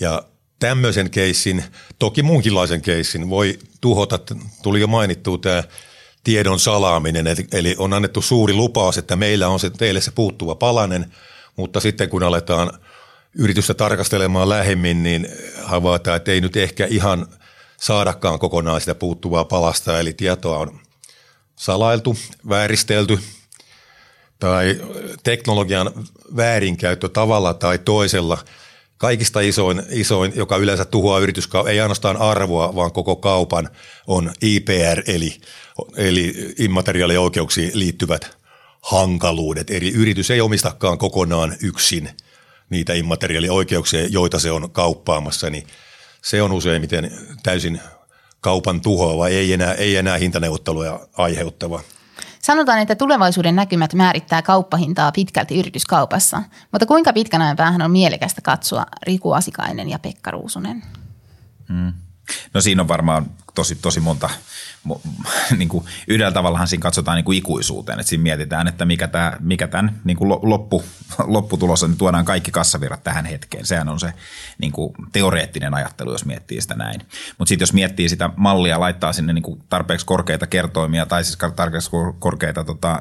Ja 0.00 0.22
tämmöisen 0.58 1.10
keissin, 1.10 1.64
toki 1.98 2.22
muunkinlaisen 2.22 2.82
keissin, 2.82 3.30
voi 3.30 3.58
tuhota, 3.80 4.18
tuli 4.62 4.80
jo 4.80 4.86
mainittu 4.86 5.38
tämä 5.38 5.62
tiedon 6.24 6.60
salaaminen, 6.60 7.26
eli 7.52 7.74
on 7.78 7.92
annettu 7.92 8.22
suuri 8.22 8.54
lupaus, 8.54 8.98
että 8.98 9.16
meillä 9.16 9.48
on 9.48 9.60
se, 9.60 9.70
teille 9.70 10.00
se 10.00 10.10
puuttuva 10.10 10.54
palanen, 10.54 11.12
mutta 11.56 11.80
sitten 11.80 12.08
kun 12.08 12.22
aletaan 12.22 12.70
yritystä 13.34 13.74
tarkastelemaan 13.74 14.48
lähemmin, 14.48 15.02
niin 15.02 15.28
havaitaan, 15.62 16.16
että 16.16 16.32
ei 16.32 16.40
nyt 16.40 16.56
ehkä 16.56 16.86
ihan 16.90 17.26
saadakaan 17.82 18.38
kokonaan 18.38 18.80
sitä 18.80 18.94
puuttuvaa 18.94 19.44
palasta, 19.44 20.00
eli 20.00 20.12
tietoa 20.12 20.58
on 20.58 20.80
salailtu, 21.56 22.16
vääristelty 22.48 23.18
tai 24.38 24.80
teknologian 25.22 25.92
väärinkäyttö 26.36 27.08
tavalla 27.08 27.54
tai 27.54 27.78
toisella– 27.78 28.38
kaikista 29.02 29.40
isoin, 29.40 29.82
isoin, 29.90 30.32
joka 30.34 30.56
yleensä 30.56 30.84
tuhoaa 30.84 31.18
yrityskaupan, 31.18 31.72
ei 31.72 31.80
ainoastaan 31.80 32.16
arvoa, 32.16 32.74
vaan 32.74 32.92
koko 32.92 33.16
kaupan, 33.16 33.68
on 34.06 34.32
IPR, 34.42 35.02
eli, 35.06 35.40
eli 35.96 36.54
immateriaalioikeuksiin 36.58 37.70
liittyvät 37.74 38.36
hankaluudet. 38.82 39.70
Eli 39.70 39.88
yritys 39.88 40.30
ei 40.30 40.40
omistakaan 40.40 40.98
kokonaan 40.98 41.56
yksin 41.62 42.10
niitä 42.70 42.92
immateriaalioikeuksia, 42.92 44.06
joita 44.06 44.38
se 44.38 44.50
on 44.50 44.70
kauppaamassa, 44.70 45.50
niin 45.50 45.66
se 46.24 46.42
on 46.42 46.52
useimmiten 46.52 47.10
täysin 47.42 47.80
kaupan 48.40 48.80
tuhoava, 48.80 49.28
ei 49.28 49.52
enää, 49.52 49.74
ei 49.74 49.96
enää 49.96 50.16
hintaneuvotteluja 50.16 51.00
aiheuttava. 51.18 51.80
Sanotaan, 52.38 52.78
että 52.78 52.94
tulevaisuuden 52.94 53.56
näkymät 53.56 53.94
määrittää 53.94 54.42
kauppahintaa 54.42 55.12
pitkälti 55.12 55.58
yrityskaupassa, 55.58 56.42
mutta 56.72 56.86
kuinka 56.86 57.12
pitkän 57.12 57.42
ajan 57.42 57.56
päähän 57.56 57.82
on 57.82 57.90
mielekästä 57.90 58.40
katsoa 58.40 58.86
Riku 59.02 59.32
Asikainen 59.32 59.88
ja 59.88 59.98
Pekka 59.98 60.30
Ruusunen? 60.30 60.82
Hmm. 61.68 61.92
No 62.54 62.60
siinä 62.60 62.82
on 62.82 62.88
varmaan 62.88 63.26
tosi, 63.54 63.74
tosi 63.74 64.00
monta, 64.00 64.30
niin 65.58 65.68
kuin 65.68 65.84
yhdellä 66.08 66.32
tavallahan 66.32 66.68
siinä 66.68 66.82
katsotaan 66.82 67.16
niin 67.16 67.24
kuin 67.24 67.38
ikuisuuteen, 67.38 68.00
että 68.00 68.10
siinä 68.10 68.22
mietitään, 68.22 68.68
että 68.68 68.84
mikä, 68.84 69.08
tämä, 69.08 69.36
mikä 69.40 69.68
tämän 69.68 70.00
niin 70.04 70.16
kuin 70.16 70.28
loppu, 70.28 70.84
lopputulos 71.24 71.82
on, 71.82 71.90
niin 71.90 71.98
tuodaan 71.98 72.24
kaikki 72.24 72.50
kassavirrat 72.50 73.04
tähän 73.04 73.24
hetkeen. 73.24 73.66
Sehän 73.66 73.88
on 73.88 74.00
se 74.00 74.12
niin 74.58 74.72
kuin 74.72 74.94
teoreettinen 75.12 75.74
ajattelu, 75.74 76.12
jos 76.12 76.24
miettii 76.24 76.60
sitä 76.60 76.74
näin. 76.74 77.00
Mutta 77.38 77.48
sitten 77.48 77.62
jos 77.62 77.72
miettii 77.72 78.08
sitä 78.08 78.30
mallia, 78.36 78.80
laittaa 78.80 79.12
sinne 79.12 79.32
niin 79.32 79.42
kuin 79.42 79.62
tarpeeksi 79.68 80.06
korkeita 80.06 80.46
kertoimia 80.46 81.06
tai 81.06 81.24
siis 81.24 81.38
tarpeeksi 81.56 81.90
korkeita 82.18 82.64
tota, 82.64 82.98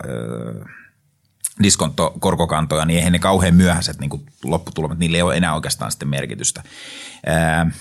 diskonttokorkokantoja, 1.64 2.86
niin 2.86 2.98
eihän 2.98 3.14
ne 3.14 3.20
kauhean 3.20 3.56
myöhäiset 3.56 4.00
niin 4.00 4.26
lopputulomat, 4.44 4.98
niillä 4.98 5.18
ei 5.18 5.22
ole 5.22 5.38
enää 5.38 5.56
oikeastaan 5.56 5.92
sitten 5.92 6.08
merkitystä. 6.08 6.64
Ää, 7.26 7.72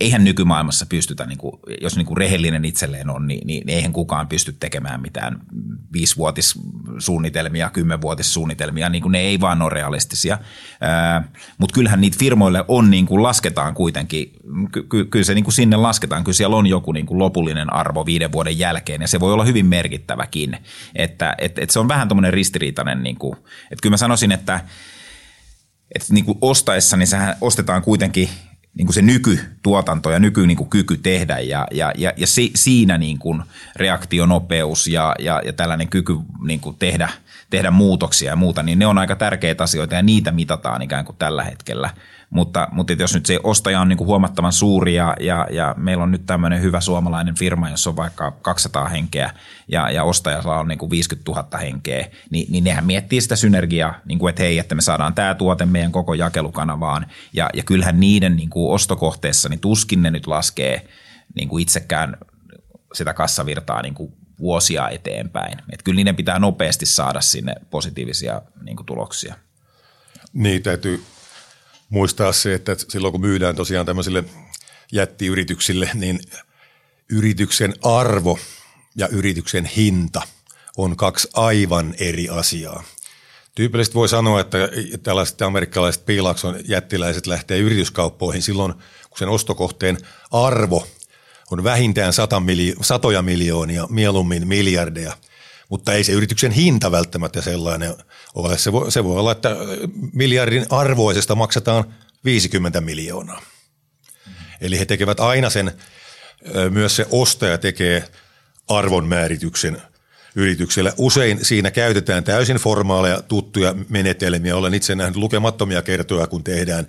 eihän 0.00 0.24
nykymaailmassa 0.24 0.86
pystytä, 0.86 1.26
niin 1.26 1.38
kuin, 1.38 1.52
jos 1.80 1.96
niin 1.96 2.06
kuin 2.06 2.16
rehellinen 2.16 2.64
itselleen 2.64 3.10
on, 3.10 3.26
niin, 3.26 3.46
niin 3.46 3.68
eihän 3.68 3.92
kukaan 3.92 4.28
pysty 4.28 4.52
tekemään 4.60 5.02
mitään 5.02 5.40
viisivuotissuunnitelmia, 5.92 7.70
kymmenvuotissuunnitelmia, 7.70 8.88
niin 8.88 9.02
kuin 9.02 9.12
ne 9.12 9.18
ei 9.18 9.40
vaan 9.40 9.62
ole 9.62 9.70
realistisia. 9.70 10.38
Mutta 11.58 11.74
kyllähän 11.74 12.00
niitä 12.00 12.16
firmoille 12.18 12.64
on, 12.68 12.90
niin 12.90 13.06
kuin 13.06 13.22
lasketaan 13.22 13.74
kuitenkin, 13.74 14.32
ky- 14.88 15.04
kyllä 15.04 15.24
se 15.24 15.34
niin 15.34 15.44
kuin 15.44 15.54
sinne 15.54 15.76
lasketaan, 15.76 16.24
kyllä 16.24 16.36
siellä 16.36 16.56
on 16.56 16.66
joku 16.66 16.92
niin 16.92 17.06
kuin 17.06 17.18
lopullinen 17.18 17.72
arvo 17.72 18.06
viiden 18.06 18.32
vuoden 18.32 18.58
jälkeen, 18.58 19.00
ja 19.00 19.08
se 19.08 19.20
voi 19.20 19.32
olla 19.32 19.44
hyvin 19.44 19.66
merkittäväkin. 19.66 20.56
Että 20.94 21.34
et, 21.38 21.58
et 21.58 21.70
se 21.70 21.78
on 21.78 21.88
vähän 21.88 22.08
tuommoinen 22.08 22.32
ristiriitainen, 22.32 23.02
niin 23.02 23.16
kuin, 23.16 23.36
että 23.36 23.82
kyllä 23.82 23.92
mä 23.92 23.96
sanoisin, 23.96 24.32
että 24.32 24.60
että 25.94 26.14
niin 26.14 26.24
kuin 26.24 26.38
ostaessa, 26.40 26.96
niin 26.96 27.06
sehän 27.06 27.36
ostetaan 27.40 27.82
kuitenkin– 27.82 28.28
niin 28.74 28.86
kuin 28.86 28.94
se 28.94 29.02
nykytuotanto 29.02 30.10
ja 30.10 30.18
nyky 30.18 30.46
niin 30.46 30.56
kuin 30.56 30.70
kyky 30.70 30.96
tehdä 30.96 31.38
ja, 31.38 31.66
ja, 31.70 31.92
ja, 31.96 32.12
ja 32.16 32.26
si, 32.26 32.50
siinä 32.54 32.98
niin 32.98 33.18
kuin 33.18 33.42
reaktionopeus 33.76 34.86
ja, 34.86 35.14
ja, 35.18 35.42
ja 35.44 35.52
tällainen 35.52 35.88
kyky 35.88 36.16
niin 36.42 36.60
kuin 36.60 36.76
tehdä, 36.78 37.08
tehdä 37.50 37.70
muutoksia 37.70 38.30
ja 38.30 38.36
muuta, 38.36 38.62
niin 38.62 38.78
ne 38.78 38.86
on 38.86 38.98
aika 38.98 39.16
tärkeitä 39.16 39.64
asioita 39.64 39.94
ja 39.94 40.02
niitä 40.02 40.32
mitataan 40.32 40.82
ikään 40.82 41.04
kuin 41.04 41.16
tällä 41.18 41.44
hetkellä– 41.44 41.90
mutta, 42.30 42.68
mutta 42.72 42.92
jos 42.92 43.14
nyt 43.14 43.26
se 43.26 43.40
ostaja 43.42 43.80
on 43.80 43.88
niin 43.88 43.96
kuin 43.96 44.08
huomattavan 44.08 44.52
suuri 44.52 44.94
ja, 44.94 45.16
ja, 45.20 45.46
ja 45.50 45.74
meillä 45.78 46.02
on 46.04 46.10
nyt 46.10 46.26
tämmöinen 46.26 46.62
hyvä 46.62 46.80
suomalainen 46.80 47.34
firma, 47.34 47.70
jossa 47.70 47.90
on 47.90 47.96
vaikka 47.96 48.30
200 48.30 48.88
henkeä 48.88 49.30
ja, 49.68 49.90
ja 49.90 50.04
ostajalla 50.04 50.58
on 50.58 50.68
niin 50.68 50.78
kuin 50.78 50.90
50 50.90 51.30
000 51.30 51.58
henkeä, 51.58 52.08
niin, 52.30 52.52
niin 52.52 52.64
nehän 52.64 52.86
miettii 52.86 53.20
sitä 53.20 53.36
synergiaa, 53.36 53.94
niin 54.04 54.18
kuin, 54.18 54.30
että 54.30 54.42
hei, 54.42 54.58
että 54.58 54.74
me 54.74 54.82
saadaan 54.82 55.14
tämä 55.14 55.34
tuote 55.34 55.66
meidän 55.66 55.92
koko 55.92 56.14
jakelukanavaan. 56.14 57.06
Ja, 57.32 57.50
ja 57.54 57.62
kyllähän 57.62 58.00
niiden 58.00 58.36
niin 58.36 58.50
kuin 58.50 58.74
ostokohteessa, 58.74 59.48
niin 59.48 59.60
tuskin 59.60 60.02
ne 60.02 60.10
nyt 60.10 60.26
laskee 60.26 60.88
niin 61.34 61.48
kuin 61.48 61.62
itsekään 61.62 62.16
sitä 62.94 63.14
kassavirtaa 63.14 63.82
niin 63.82 63.94
kuin 63.94 64.12
vuosia 64.38 64.88
eteenpäin. 64.88 65.58
Et 65.72 65.82
kyllä 65.82 65.96
niiden 65.96 66.16
pitää 66.16 66.38
nopeasti 66.38 66.86
saada 66.86 67.20
sinne 67.20 67.54
positiivisia 67.70 68.42
niin 68.62 68.76
kuin 68.76 68.86
tuloksia. 68.86 69.34
Niin, 70.32 70.62
täytyy 70.62 71.04
muistaa 71.88 72.32
se, 72.32 72.54
että 72.54 72.76
silloin 72.88 73.12
kun 73.12 73.20
myydään 73.20 73.56
tosiaan 73.56 73.86
tämmöisille 73.86 74.24
jättiyrityksille, 74.92 75.90
niin 75.94 76.20
yrityksen 77.10 77.74
arvo 77.82 78.38
ja 78.96 79.08
yrityksen 79.08 79.64
hinta 79.64 80.22
on 80.76 80.96
kaksi 80.96 81.28
aivan 81.34 81.94
eri 81.98 82.28
asiaa. 82.28 82.82
Tyypillisesti 83.54 83.94
voi 83.94 84.08
sanoa, 84.08 84.40
että 84.40 84.58
tällaiset 85.02 85.42
amerikkalaiset 85.42 86.06
piilakson 86.06 86.60
jättiläiset 86.64 87.26
lähtee 87.26 87.58
yrityskauppoihin 87.58 88.42
silloin, 88.42 88.72
kun 89.08 89.18
sen 89.18 89.28
ostokohteen 89.28 89.98
arvo 90.30 90.86
on 91.50 91.64
vähintään 91.64 92.12
satoja 92.80 93.22
miljoonia, 93.22 93.86
mieluummin 93.90 94.48
miljardeja– 94.48 95.12
mutta 95.68 95.92
ei 95.92 96.04
se 96.04 96.12
yrityksen 96.12 96.52
hinta 96.52 96.90
välttämättä 96.90 97.42
sellainen 97.42 97.94
ole. 98.34 98.58
Se 98.58 98.72
voi, 98.72 98.92
se 98.92 99.04
voi 99.04 99.18
olla, 99.18 99.32
että 99.32 99.56
miljardin 100.12 100.66
arvoisesta 100.70 101.34
maksetaan 101.34 101.94
50 102.24 102.80
miljoonaa. 102.80 103.42
Eli 104.60 104.78
he 104.78 104.84
tekevät 104.84 105.20
aina 105.20 105.50
sen, 105.50 105.72
myös 106.70 106.96
se 106.96 107.06
ostaja 107.10 107.58
tekee 107.58 108.08
arvonmäärityksen 108.68 109.82
yritykselle. 110.34 110.92
Usein 110.96 111.44
siinä 111.44 111.70
käytetään 111.70 112.24
täysin 112.24 112.56
formaaleja 112.56 113.22
tuttuja 113.22 113.74
menetelmiä. 113.88 114.56
Olen 114.56 114.74
itse 114.74 114.94
nähnyt 114.94 115.16
lukemattomia 115.16 115.82
kertoja, 115.82 116.26
kun 116.26 116.44
tehdään 116.44 116.86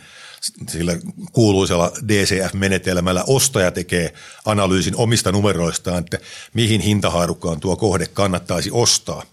sillä 0.70 0.98
kuuluisella 1.32 1.92
DCF-menetelmällä 2.08 3.24
ostaja 3.28 3.72
tekee 3.72 4.14
analyysin 4.46 4.96
omista 4.96 5.32
numeroistaan, 5.32 6.00
että 6.00 6.18
mihin 6.54 6.82
hintahaarukkaan 6.82 7.60
tuo 7.60 7.76
kohde 7.76 8.08
kannattaisi 8.08 8.70
ostaa. 8.72 9.24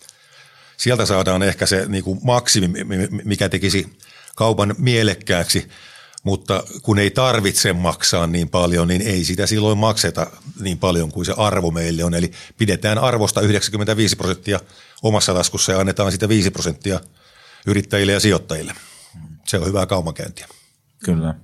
Sieltä 0.77 1.07
saadaan 1.07 1.42
ehkä 1.42 1.66
se 1.66 1.85
niin 1.88 2.05
kuin 2.05 2.21
maksimi, 2.23 2.85
mikä 3.25 3.49
tekisi 3.49 3.99
kaupan 4.37 4.75
mielekkääksi, 4.79 5.69
mutta 6.23 6.64
kun 6.83 6.99
ei 6.99 7.11
tarvitse 7.11 7.73
maksaa 7.73 8.27
niin 8.27 8.49
paljon, 8.49 8.88
niin 8.88 9.03
ei 9.03 9.25
sitä 9.25 9.47
silloin 9.47 9.79
makseta 9.79 10.27
niin 10.61 10.79
paljon 10.79 11.12
kuin 11.12 11.27
se 11.27 11.35
arvo 11.37 11.71
meille 11.71 12.05
on. 12.05 12.14
Eli 12.14 12.31
pidetään 12.59 12.99
arvosta 12.99 13.40
95 13.40 14.16
prosenttia 14.16 14.61
omassa 15.03 15.35
taskussa 15.35 15.73
ja 15.73 15.81
annetaan 15.81 16.12
sitä 16.12 16.29
5 16.29 16.51
prosenttia 16.51 17.01
yrittäjille 17.66 18.12
ja 18.12 18.21
sijoittajille. 18.21 18.75
Se 19.45 19.59
on 19.59 19.66
hyvää 19.66 19.87
kaupankäyntiä. 19.87 20.49
Kyllä. 21.04 21.35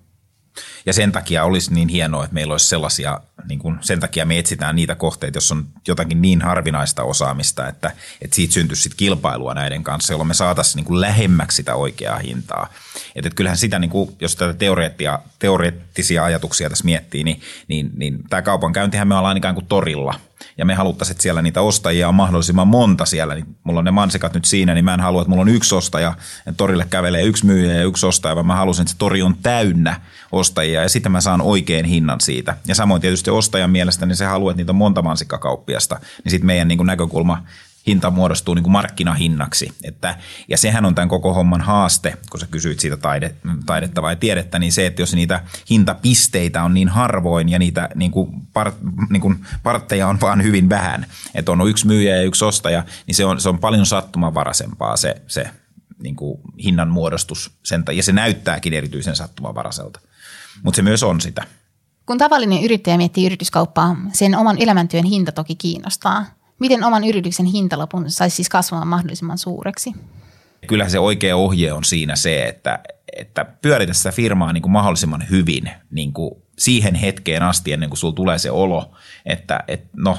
Ja 0.86 0.92
sen 0.92 1.12
takia 1.12 1.44
olisi 1.44 1.74
niin 1.74 1.88
hienoa, 1.88 2.24
että 2.24 2.34
meillä 2.34 2.54
olisi 2.54 2.68
sellaisia, 2.68 3.20
niin 3.48 3.58
kuin 3.58 3.78
sen 3.80 4.00
takia 4.00 4.26
me 4.26 4.38
etsitään 4.38 4.76
niitä 4.76 4.94
kohteita, 4.94 5.36
jos 5.36 5.52
on 5.52 5.66
jotakin 5.88 6.22
niin 6.22 6.42
harvinaista 6.42 7.02
osaamista, 7.02 7.68
että, 7.68 7.90
että 8.22 8.36
siitä 8.36 8.54
syntyisi 8.54 8.82
sit 8.82 8.94
kilpailua 8.94 9.54
näiden 9.54 9.84
kanssa, 9.84 10.12
jolloin 10.12 10.28
me 10.28 10.34
saataisiin 10.34 10.76
niin 10.76 10.84
kuin 10.84 11.00
lähemmäksi 11.00 11.56
sitä 11.56 11.74
oikeaa 11.74 12.18
hintaa. 12.18 12.68
Että, 13.14 13.28
että 13.28 13.36
kyllähän 13.36 13.56
sitä, 13.58 13.78
niin 13.78 13.90
kuin, 13.90 14.16
jos 14.20 14.36
tätä 14.36 14.54
teoreettia, 14.54 15.18
teoreettisia 15.38 16.24
ajatuksia 16.24 16.68
tässä 16.68 16.84
miettii, 16.84 17.24
niin, 17.24 17.40
niin, 17.68 17.90
niin 17.96 18.18
tämä 18.30 18.42
kaupankäyntihän 18.42 19.08
me 19.08 19.14
ollaan 19.14 19.36
ikään 19.36 19.54
kuin 19.54 19.66
torilla– 19.66 20.14
ja 20.59 20.64
me 20.64 20.74
haluttaisiin, 20.74 21.14
että 21.14 21.22
siellä 21.22 21.42
niitä 21.42 21.61
ostajia 21.61 22.09
on 22.09 22.14
mahdollisimman 22.14 22.68
monta 22.68 23.05
siellä, 23.05 23.35
niin 23.35 23.57
mulla 23.64 23.78
on 23.78 23.85
ne 23.85 23.90
mansikat 23.90 24.35
nyt 24.35 24.44
siinä, 24.44 24.74
niin 24.74 24.85
mä 24.85 24.94
en 24.94 25.00
halua, 25.00 25.22
että 25.22 25.31
mulla 25.31 25.42
on 25.42 25.48
yksi 25.48 25.74
ostaja, 25.74 26.14
että 26.38 26.57
torille 26.57 26.87
kävelee 26.90 27.22
yksi 27.22 27.46
myyjä 27.46 27.74
ja 27.74 27.85
yksi 27.85 28.07
ostaja, 28.07 28.35
vaan 28.35 28.46
mä 28.46 28.57
haluaisin, 28.57 28.83
että 28.83 28.92
se 28.92 28.98
tori 28.98 29.22
on 29.22 29.37
täynnä 29.42 30.00
ostajia 30.33 30.83
ja 30.83 30.88
sitten 30.88 31.12
mä 31.12 31.20
saan 31.20 31.40
oikein 31.40 31.85
hinnan 31.85 32.20
siitä. 32.20 32.57
Ja 32.66 32.74
samoin 32.74 33.00
tietysti 33.00 33.31
ostajan 33.31 33.70
mielestä, 33.70 34.07
niin 34.07 34.16
se 34.16 34.24
haluaa, 34.24 34.50
että 34.50 34.61
niitä 34.61 34.72
on 34.72 34.76
monta 34.76 35.02
mansikkakauppiasta, 35.02 36.00
niin 36.24 36.31
sitten 36.31 36.46
meidän 36.46 36.68
niin 36.68 36.87
näkökulma 36.87 37.42
hinta 37.87 38.11
muodostuu 38.11 38.55
niin 38.55 38.62
kuin 38.62 38.73
markkinahinnaksi. 38.73 39.73
Että, 39.85 40.18
ja 40.49 40.59
sehän 40.59 40.85
on 40.85 40.95
tämän 40.95 41.09
koko 41.09 41.35
homman 41.35 41.61
haaste, 41.61 42.16
kun 42.31 42.40
sä 42.40 42.47
kysyit 42.51 42.81
siitä 42.81 42.97
taide, 42.97 43.35
taidetta 43.66 44.03
vai 44.03 44.16
tiedettä, 44.16 44.59
niin 44.59 44.73
se, 44.73 44.87
että 44.87 45.03
jos 45.03 45.14
niitä 45.14 45.40
hintapisteitä 45.71 46.62
on 46.62 46.75
niin 46.75 46.88
harvoin 46.88 47.49
ja 47.49 47.59
niitä 47.59 47.88
niin 47.95 48.11
kuin 48.11 48.31
part, 48.53 48.77
niin 49.11 49.21
kuin 49.21 49.47
partteja 49.62 50.09
on 50.09 50.21
vaan 50.21 50.42
hyvin 50.42 50.68
vähän, 50.68 51.07
että 51.35 51.53
on 51.53 51.68
yksi 51.68 51.87
myyjä 51.87 52.16
ja 52.16 52.23
yksi 52.23 52.45
ostaja, 52.45 52.85
niin 53.07 53.14
se 53.14 53.25
on, 53.25 53.40
se 53.40 53.49
on 53.49 53.59
paljon 53.59 53.87
sattumanvaraisempaa 53.87 54.97
se, 54.97 55.14
se 55.27 55.51
niin 56.03 56.16
kuin 56.16 56.40
hinnan 56.64 56.88
muodostus. 56.88 57.51
Sen, 57.62 57.85
ja 57.92 58.03
se 58.03 58.12
näyttääkin 58.12 58.75
erityisen 58.75 59.16
sattumanvaraiselta, 59.16 60.01
mutta 60.62 60.77
se 60.77 60.83
myös 60.83 61.03
on 61.03 61.21
sitä. 61.21 61.47
Kun 62.07 62.18
tavallinen 62.18 62.62
yrittäjä 62.62 62.97
miettii 62.97 63.27
yrityskauppaa, 63.27 63.97
sen 64.12 64.38
oman 64.38 64.57
elämäntyön 64.62 65.05
hinta 65.05 65.33
toki 65.33 65.55
kiinnostaa. 65.55 66.27
Miten 66.62 66.85
oman 66.85 67.05
yrityksen 67.05 67.46
hintalapun 67.46 68.11
saisi 68.11 68.37
siis 68.37 68.48
kasvamaan 68.48 68.88
mahdollisimman 68.88 69.38
suureksi? 69.38 69.92
Kyllä 70.66 70.88
se 70.88 70.98
oikea 70.98 71.37
ohje 71.37 71.72
on 71.72 71.85
siinä 71.85 72.16
se, 72.16 72.44
että, 72.44 72.79
että 73.16 73.44
pyöritä 73.44 73.92
sitä 73.92 74.12
firmaa 74.12 74.53
niin 74.53 74.62
kuin 74.62 74.72
mahdollisimman 74.72 75.25
hyvin 75.31 75.70
niin 75.90 76.12
kuin 76.12 76.35
siihen 76.59 76.94
hetkeen 76.94 77.42
asti, 77.42 77.72
ennen 77.72 77.90
kuin 77.90 77.98
sulla 77.98 78.14
tulee 78.14 78.38
se 78.38 78.51
olo, 78.51 78.92
että, 79.27 79.64
että 79.68 79.88
no, 79.96 80.18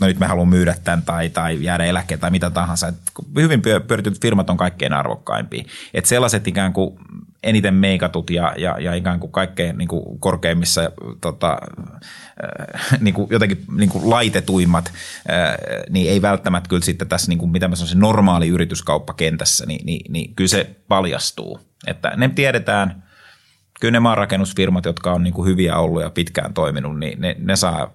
no 0.00 0.06
nyt 0.06 0.18
me 0.18 0.26
haluan 0.26 0.48
myydä 0.48 0.74
tämän 0.84 1.02
tai, 1.02 1.30
tai 1.30 1.64
jäädä 1.64 1.84
eläkkeelle 1.84 2.20
tai 2.20 2.30
mitä 2.30 2.50
tahansa. 2.50 2.88
Että 2.88 3.12
hyvin 3.36 3.62
pyörityt 3.62 4.20
firmat 4.20 4.50
on 4.50 4.56
kaikkein 4.56 4.92
arvokkaimpia. 4.92 5.64
Että 5.94 6.08
sellaiset 6.08 6.48
ikään 6.48 6.72
kuin 6.72 6.98
eniten 7.42 7.74
meikatut 7.74 8.30
ja, 8.30 8.54
ja, 8.56 8.76
ja 8.80 8.94
ikään 8.94 9.20
kuin 9.20 9.32
kaikkein 9.32 9.78
niin 9.78 9.88
kuin 9.88 10.18
korkeimmissa 10.18 10.90
tota, 11.20 11.58
äh, 12.44 13.00
niin 13.00 13.14
kuin 13.14 13.28
jotenkin 13.30 13.64
niin 13.76 13.90
kuin 13.90 14.10
laitetuimmat, 14.10 14.92
äh, 15.30 15.56
niin 15.90 16.10
ei 16.10 16.22
välttämättä 16.22 16.68
kyllä 16.68 16.82
sitten 16.82 17.08
tässä, 17.08 17.28
niin 17.28 17.38
kuin, 17.38 17.50
mitä 17.50 17.68
mä 17.68 17.76
sanoisin, 17.76 18.00
normaali 18.00 18.48
yrityskauppakentässä, 18.48 19.66
niin, 19.66 19.86
niin, 19.86 20.12
niin 20.12 20.34
kyllä 20.34 20.48
se 20.48 20.76
paljastuu. 20.88 21.60
Että 21.86 22.12
ne 22.16 22.28
tiedetään, 22.28 23.02
kyllä 23.80 23.92
ne 23.92 24.00
maanrakennusfirmat, 24.00 24.84
jotka 24.84 25.12
on 25.12 25.22
niin 25.22 25.34
kuin 25.34 25.48
hyviä 25.48 25.76
ollut 25.76 26.02
ja 26.02 26.10
pitkään 26.10 26.54
toiminut, 26.54 26.98
niin 26.98 27.20
ne, 27.20 27.36
ne 27.38 27.56
saa 27.56 27.90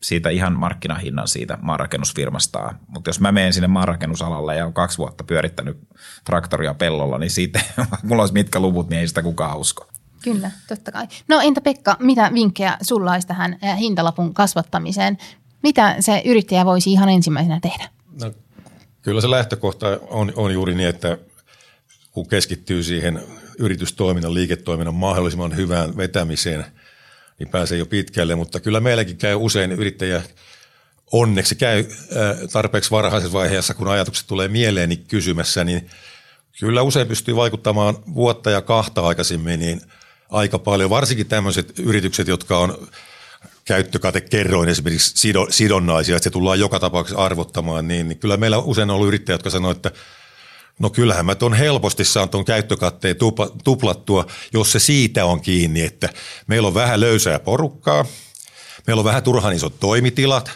siitä 0.00 0.30
ihan 0.30 0.58
markkinahinnan 0.58 1.28
siitä 1.28 1.58
maanrakennusfirmasta. 1.62 2.74
Mutta 2.88 3.08
jos 3.08 3.20
mä 3.20 3.32
menen 3.32 3.52
sinne 3.52 3.68
maanrakennusalalle 3.68 4.56
ja 4.56 4.66
on 4.66 4.72
kaksi 4.72 4.98
vuotta 4.98 5.24
pyörittänyt 5.24 5.78
traktoria 6.24 6.74
pellolla, 6.74 7.18
niin 7.18 7.30
siitä, 7.30 7.60
mulla 8.02 8.22
olisi 8.22 8.34
mitkä 8.34 8.60
luvut, 8.60 8.88
niin 8.88 9.00
ei 9.00 9.08
sitä 9.08 9.22
kukaan 9.22 9.58
usko. 9.58 9.88
Kyllä, 10.22 10.50
totta 10.68 10.92
kai. 10.92 11.06
No 11.28 11.40
entä 11.40 11.60
Pekka, 11.60 11.96
mitä 12.00 12.30
vinkkejä 12.34 12.76
sulla 12.82 13.12
olisi 13.12 13.28
tähän 13.28 13.58
eh, 13.62 13.78
hintalapun 13.78 14.34
kasvattamiseen? 14.34 15.18
Mitä 15.62 15.96
se 16.00 16.22
yrittäjä 16.24 16.64
voisi 16.64 16.92
ihan 16.92 17.08
ensimmäisenä 17.08 17.60
tehdä? 17.62 17.88
No, 18.22 18.32
kyllä 19.02 19.20
se 19.20 19.30
lähtökohta 19.30 19.86
on, 20.10 20.32
on 20.36 20.52
juuri 20.52 20.74
niin, 20.74 20.88
että 20.88 21.18
kun 22.12 22.28
keskittyy 22.28 22.82
siihen 22.82 23.22
yritystoiminnan, 23.58 24.34
liiketoiminnan 24.34 24.94
mahdollisimman 24.94 25.56
hyvään 25.56 25.96
vetämiseen– 25.96 26.64
niin 27.38 27.48
pääsee 27.48 27.78
jo 27.78 27.86
pitkälle, 27.86 28.34
mutta 28.34 28.60
kyllä 28.60 28.80
meilläkin 28.80 29.16
käy 29.16 29.34
usein 29.34 29.72
yrittäjä 29.72 30.22
onneksi 31.12 31.54
käy 31.54 31.84
tarpeeksi 32.52 32.90
varhaisessa 32.90 33.38
vaiheessa, 33.38 33.74
kun 33.74 33.88
ajatukset 33.88 34.26
tulee 34.26 34.48
mieleen 34.48 34.88
niin 34.88 35.04
kysymässä, 35.08 35.64
niin 35.64 35.90
kyllä 36.60 36.82
usein 36.82 37.08
pystyy 37.08 37.36
vaikuttamaan 37.36 37.96
vuotta 38.14 38.50
ja 38.50 38.62
kahta 38.62 39.06
aikaisemmin 39.06 39.60
niin 39.60 39.80
aika 40.30 40.58
paljon, 40.58 40.90
varsinkin 40.90 41.26
tämmöiset 41.26 41.78
yritykset, 41.78 42.28
jotka 42.28 42.58
on 42.58 42.88
käyttökatekerroin 43.64 44.68
esimerkiksi 44.68 45.28
sidonnaisia, 45.50 46.16
että 46.16 46.24
se 46.24 46.30
tullaan 46.30 46.60
joka 46.60 46.80
tapauksessa 46.80 47.24
arvottamaan, 47.24 47.88
niin, 47.88 48.08
niin 48.08 48.18
kyllä 48.18 48.36
meillä 48.36 48.58
usein 48.58 48.90
on 48.90 48.96
ollut 48.96 49.08
yrittäjät, 49.08 49.38
jotka 49.38 49.50
sanoo, 49.50 49.70
että 49.70 49.90
No 50.78 50.90
kyllähän 50.90 51.26
mä 51.26 51.34
tuon 51.34 51.54
helposti 51.54 52.04
saan 52.04 52.28
tuon 52.28 52.44
käyttökatteen 52.44 53.16
tuplattua, 53.64 54.26
jos 54.52 54.72
se 54.72 54.78
siitä 54.78 55.24
on 55.24 55.40
kiinni, 55.40 55.82
että 55.82 56.08
meillä 56.46 56.68
on 56.68 56.74
vähän 56.74 57.00
löysää 57.00 57.38
porukkaa, 57.38 58.04
meillä 58.86 59.00
on 59.00 59.04
vähän 59.04 59.22
turhan 59.22 59.52
isot 59.52 59.80
toimitilat, 59.80 60.50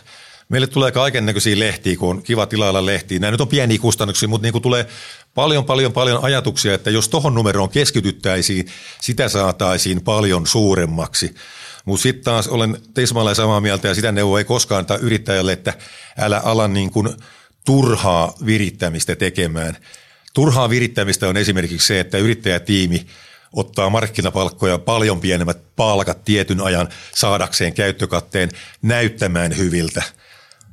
meille 0.49 0.67
tulee 0.67 0.93
kaiken 0.93 1.27
näköisiä 1.27 1.59
lehtiä, 1.59 1.97
kun 1.97 2.11
on 2.11 2.23
kiva 2.23 2.47
tilailla 2.47 2.87
lehtiä. 2.87 3.19
Nämä 3.19 3.31
nyt 3.31 3.41
on 3.41 3.49
pieniä 3.49 3.79
kustannuksia, 3.79 4.29
mutta 4.29 4.43
niin 4.43 4.53
kuin 4.53 4.63
tulee 4.63 4.87
paljon, 5.35 5.65
paljon, 5.65 5.93
paljon 5.93 6.25
ajatuksia, 6.25 6.75
että 6.75 6.91
jos 6.91 7.09
tuohon 7.09 7.35
numeroon 7.35 7.69
keskityttäisiin, 7.69 8.67
sitä 9.01 9.29
saataisiin 9.29 10.03
paljon 10.03 10.47
suuremmaksi. 10.47 11.35
Mutta 11.85 12.03
sitten 12.03 12.25
taas 12.25 12.49
olen 12.49 12.77
Tismalle 12.95 13.35
samaa 13.35 13.61
mieltä 13.61 13.89
ja 13.89 13.95
sitä 13.95 14.13
neuvoa 14.13 14.39
ei 14.39 14.45
koskaan 14.45 14.79
antaa 14.79 14.97
yrittäjälle, 14.97 15.53
että 15.53 15.75
älä 16.19 16.41
ala 16.45 16.69
niin 16.69 16.91
kuin 16.91 17.09
turhaa 17.65 18.35
virittämistä 18.47 19.17
tekemään– 19.17 19.77
Turhaa 20.33 20.71
virittämistä 20.71 21.29
on 21.29 21.37
esimerkiksi 21.37 21.87
se, 21.87 22.01
että 22.01 22.19
yrittäjätiimi 22.19 23.07
ottaa 23.53 23.91
markkinapalkkoja 23.91 24.79
paljon 24.79 25.21
pienemmät 25.21 25.59
palkat 25.77 26.25
tietyn 26.25 26.61
ajan 26.61 26.89
saadakseen 27.15 27.73
käyttökatteen 27.75 28.51
näyttämään 28.83 29.57
hyviltä. 29.57 30.03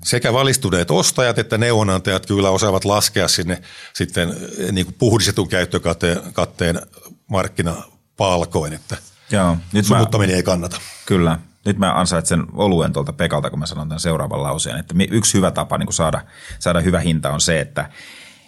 Sekä 0.04 0.34
valistuneet 0.34 0.92
ostajat 0.92 1.40
että 1.40 1.58
neuvonantajat 1.58 2.26
kyllä 2.26 2.50
osaavat 2.50 2.86
laskea 2.86 3.28
sinne 3.28 3.62
sitten 3.94 4.30
eh, 4.30 4.72
niin 4.72 4.86
kuin 4.86 4.96
puhdistetun 5.00 5.50
käyttökatteen 5.50 6.82
markkinapalkoin, 7.28 8.74
että 8.74 8.98
Joo, 9.32 9.58
nyt 9.74 9.86
sumuttaminen 9.86 10.34
mä, 10.34 10.38
ei 10.38 10.44
kannata. 10.44 10.82
Kyllä. 11.06 11.40
Nyt 11.66 11.78
mä 11.78 11.94
ansaitsen 11.94 12.44
oluen 12.54 12.94
tuolta 12.94 13.14
Pekalta, 13.14 13.50
kun 13.50 13.60
mä 13.60 13.66
sanon 13.66 13.90
tämän 13.90 14.00
seuraavan 14.00 14.44
lauseen, 14.44 14.80
että 14.80 14.96
yksi 15.12 15.34
hyvä 15.34 15.52
tapa 15.52 15.78
niin 15.78 15.88
kuin 15.88 15.94
saada, 15.94 16.22
saada 16.60 16.82
hyvä 16.82 17.00
hinta 17.00 17.30
on 17.30 17.42
se, 17.42 17.60
että 17.60 17.90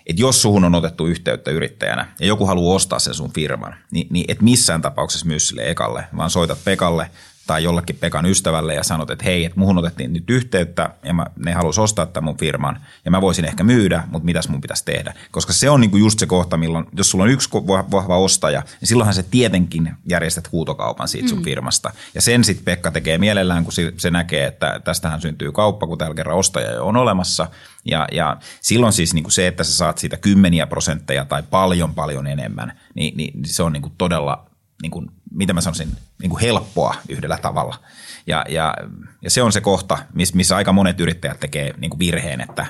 että 0.06 0.22
jos 0.22 0.42
suhun 0.42 0.64
on 0.64 0.76
otettu 0.76 1.08
yhteyttä 1.08 1.52
yrittäjänä 1.52 2.08
ja 2.20 2.26
joku 2.26 2.46
haluaa 2.46 2.76
ostaa 2.76 3.00
sen 3.00 3.14
sun 3.14 3.34
firman, 3.34 3.76
niin, 3.92 4.08
niin 4.10 4.26
et 4.28 4.42
missään 4.42 4.82
tapauksessa 4.82 5.26
myy 5.26 5.40
sille 5.40 5.70
ekalle, 5.70 6.04
vaan 6.18 6.30
soitat 6.30 6.64
Pekalle 6.66 7.12
tai 7.52 7.64
jollekin 7.64 7.96
Pekan 7.96 8.26
ystävälle 8.26 8.74
ja 8.74 8.84
sanot, 8.84 9.10
että 9.10 9.26
hei, 9.26 9.46
että 9.46 9.60
muhun 9.60 9.78
otettiin 9.78 10.14
nyt 10.14 10.30
yhteyttä 10.30 10.90
ja 11.04 11.14
mä, 11.14 11.26
ne 11.36 11.54
halusi 11.54 11.82
ostaa 11.82 12.06
tämän 12.06 12.26
mun 12.26 12.38
firman 12.38 12.80
ja 13.06 13.12
mä 13.12 13.22
voisin 13.22 13.46
ehkä 13.46 13.64
myydä, 13.64 14.04
mutta 14.12 14.26
mitäs 14.26 14.50
mun 14.50 14.62
pitäisi 14.62 14.86
tehdä? 14.86 15.14
Koska 15.32 15.54
se 15.54 15.70
on 15.70 15.82
niinku 15.82 15.98
just 15.98 16.20
se 16.20 16.26
kohta, 16.26 16.58
milloin, 16.58 16.86
jos 16.98 17.12
sulla 17.12 17.24
on 17.24 17.30
yksi 17.30 17.50
vahva 17.92 18.18
ostaja, 18.18 18.60
niin 18.60 18.88
silloinhan 18.88 19.14
se 19.14 19.24
tietenkin 19.24 19.92
järjestät 20.10 20.52
huutokaupan 20.52 21.08
siitä 21.08 21.28
sun 21.28 21.38
mm. 21.38 21.44
firmasta. 21.44 21.92
Ja 22.16 22.22
sen 22.22 22.44
sitten 22.44 22.66
Pekka 22.66 22.92
tekee 22.92 23.18
mielellään, 23.18 23.64
kun 23.64 23.74
se 23.98 24.12
näkee, 24.12 24.46
että 24.46 24.82
tästähän 24.84 25.22
syntyy 25.22 25.52
kauppa, 25.52 25.88
kun 25.88 25.98
tällä 25.98 26.16
kerran 26.16 26.38
ostaja 26.38 26.72
jo 26.72 26.86
on 26.86 26.98
olemassa. 26.98 27.48
Ja, 27.86 28.08
ja 28.12 28.38
silloin 28.62 28.94
siis 28.94 29.14
niinku 29.14 29.30
se, 29.30 29.48
että 29.48 29.64
sä 29.64 29.72
saat 29.72 29.98
siitä 29.98 30.18
kymmeniä 30.18 30.68
prosentteja 30.68 31.26
tai 31.26 31.44
paljon 31.50 31.96
paljon 31.96 32.28
enemmän, 32.28 32.80
niin, 32.96 33.18
niin 33.18 33.34
se 33.46 33.64
on 33.64 33.74
niinku 33.74 33.92
todella 33.98 34.51
niin 34.82 34.91
kuin, 34.91 35.12
mitä 35.32 35.54
mä 35.54 35.62
sanoisin, 35.62 35.98
niin 36.22 36.30
kuin 36.30 36.41
helppoa 36.41 36.96
yhdellä 37.10 37.38
tavalla. 37.38 37.80
Ja, 38.28 38.46
ja, 38.50 38.74
ja 39.22 39.30
se 39.30 39.41
on 39.41 39.52
se 39.52 39.62
kohta, 39.62 39.98
missä, 40.13 40.36
missä 40.36 40.56
aika 40.56 40.74
monet 40.74 41.00
yrittäjät 41.00 41.39
tekee 41.39 41.74
niin 41.78 41.89
kuin 41.89 42.00
virheen, 42.00 42.41
että 42.41 42.65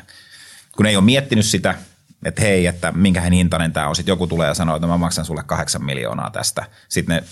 kun 0.75 0.85
ei 0.85 0.95
ole 0.95 1.03
miettinyt 1.03 1.45
sitä, 1.45 1.75
että 2.25 2.41
hei, 2.41 2.67
että 2.67 2.91
minkähän 2.91 3.33
hintainen 3.33 3.73
tämä 3.73 3.87
on. 3.87 3.95
Sitten 3.95 4.11
joku 4.11 4.27
tulee 4.27 4.47
ja 4.47 4.53
sanoo, 4.53 4.75
että 4.75 4.87
mä 4.87 4.97
maksan 4.97 5.25
sulle 5.25 5.43
kahdeksan 5.43 5.85
miljoonaa 5.85 6.29
tästä. 6.29 6.65
Sitten 6.89 7.15
ne 7.15 7.23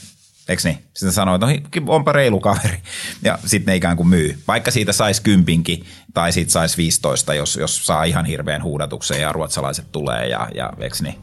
Eikö 0.50 0.62
niin? 0.66 0.84
Sitten 0.94 1.12
sanoo, 1.12 1.36
että 1.36 1.48
no, 1.48 1.54
onpa 1.88 2.12
reilu 2.12 2.40
kaveri. 2.40 2.80
Ja 3.24 3.40
sitten 3.46 3.72
ne 3.72 3.76
ikään 3.76 3.98
kuin 3.98 4.08
myy. 4.08 4.40
Vaikka 4.48 4.72
siitä 4.72 4.92
saisi 4.92 5.22
kympinkin 5.22 5.86
tai 6.14 6.32
siitä 6.32 6.52
saisi 6.52 6.78
15, 6.78 7.34
jos, 7.34 7.56
jos 7.56 7.86
saa 7.86 8.04
ihan 8.04 8.26
hirveän 8.26 8.64
huudatuksen 8.64 9.22
ja 9.22 9.32
ruotsalaiset 9.32 9.92
tulee 9.92 10.28
ja, 10.28 10.50
ja 10.56 10.74
eikö 10.80 10.96
niin? 11.02 11.16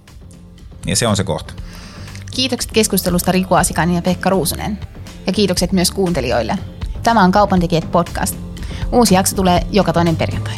Ja 0.87 0.97
se 0.97 1.07
on 1.07 1.17
se 1.17 1.25
kohta. 1.25 1.55
Kiitokset 2.37 2.73
keskustelusta 2.73 3.33
Riku 3.33 3.55
Asikainen 3.55 3.97
ja 3.97 4.03
Pekka 4.03 4.31
Ruusunen. 4.31 4.79
Ja 5.27 5.33
kiitokset 5.33 5.73
myös 5.73 5.91
kuuntelijoille. 5.91 6.59
Tämä 7.03 7.25
on 7.25 7.33
Kaupantekijät 7.33 7.93
podcast. 7.93 8.37
Uusi 8.93 9.15
jakso 9.15 9.37
tulee 9.37 9.61
joka 9.71 9.93
toinen 9.93 10.17
perjantai. 10.17 10.55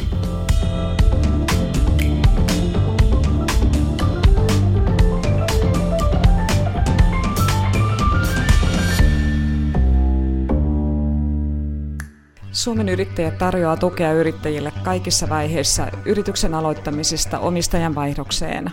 Suomen 12.53 12.89
yrittäjät 12.89 13.39
tarjoaa 13.39 13.77
tukea 13.77 14.13
yrittäjille 14.13 14.73
kaikissa 14.83 15.29
vaiheissa 15.29 15.87
yrityksen 16.05 16.55
aloittamisesta 16.55 17.39
omistajan 17.39 17.95
vaihdokseen. 17.95 18.71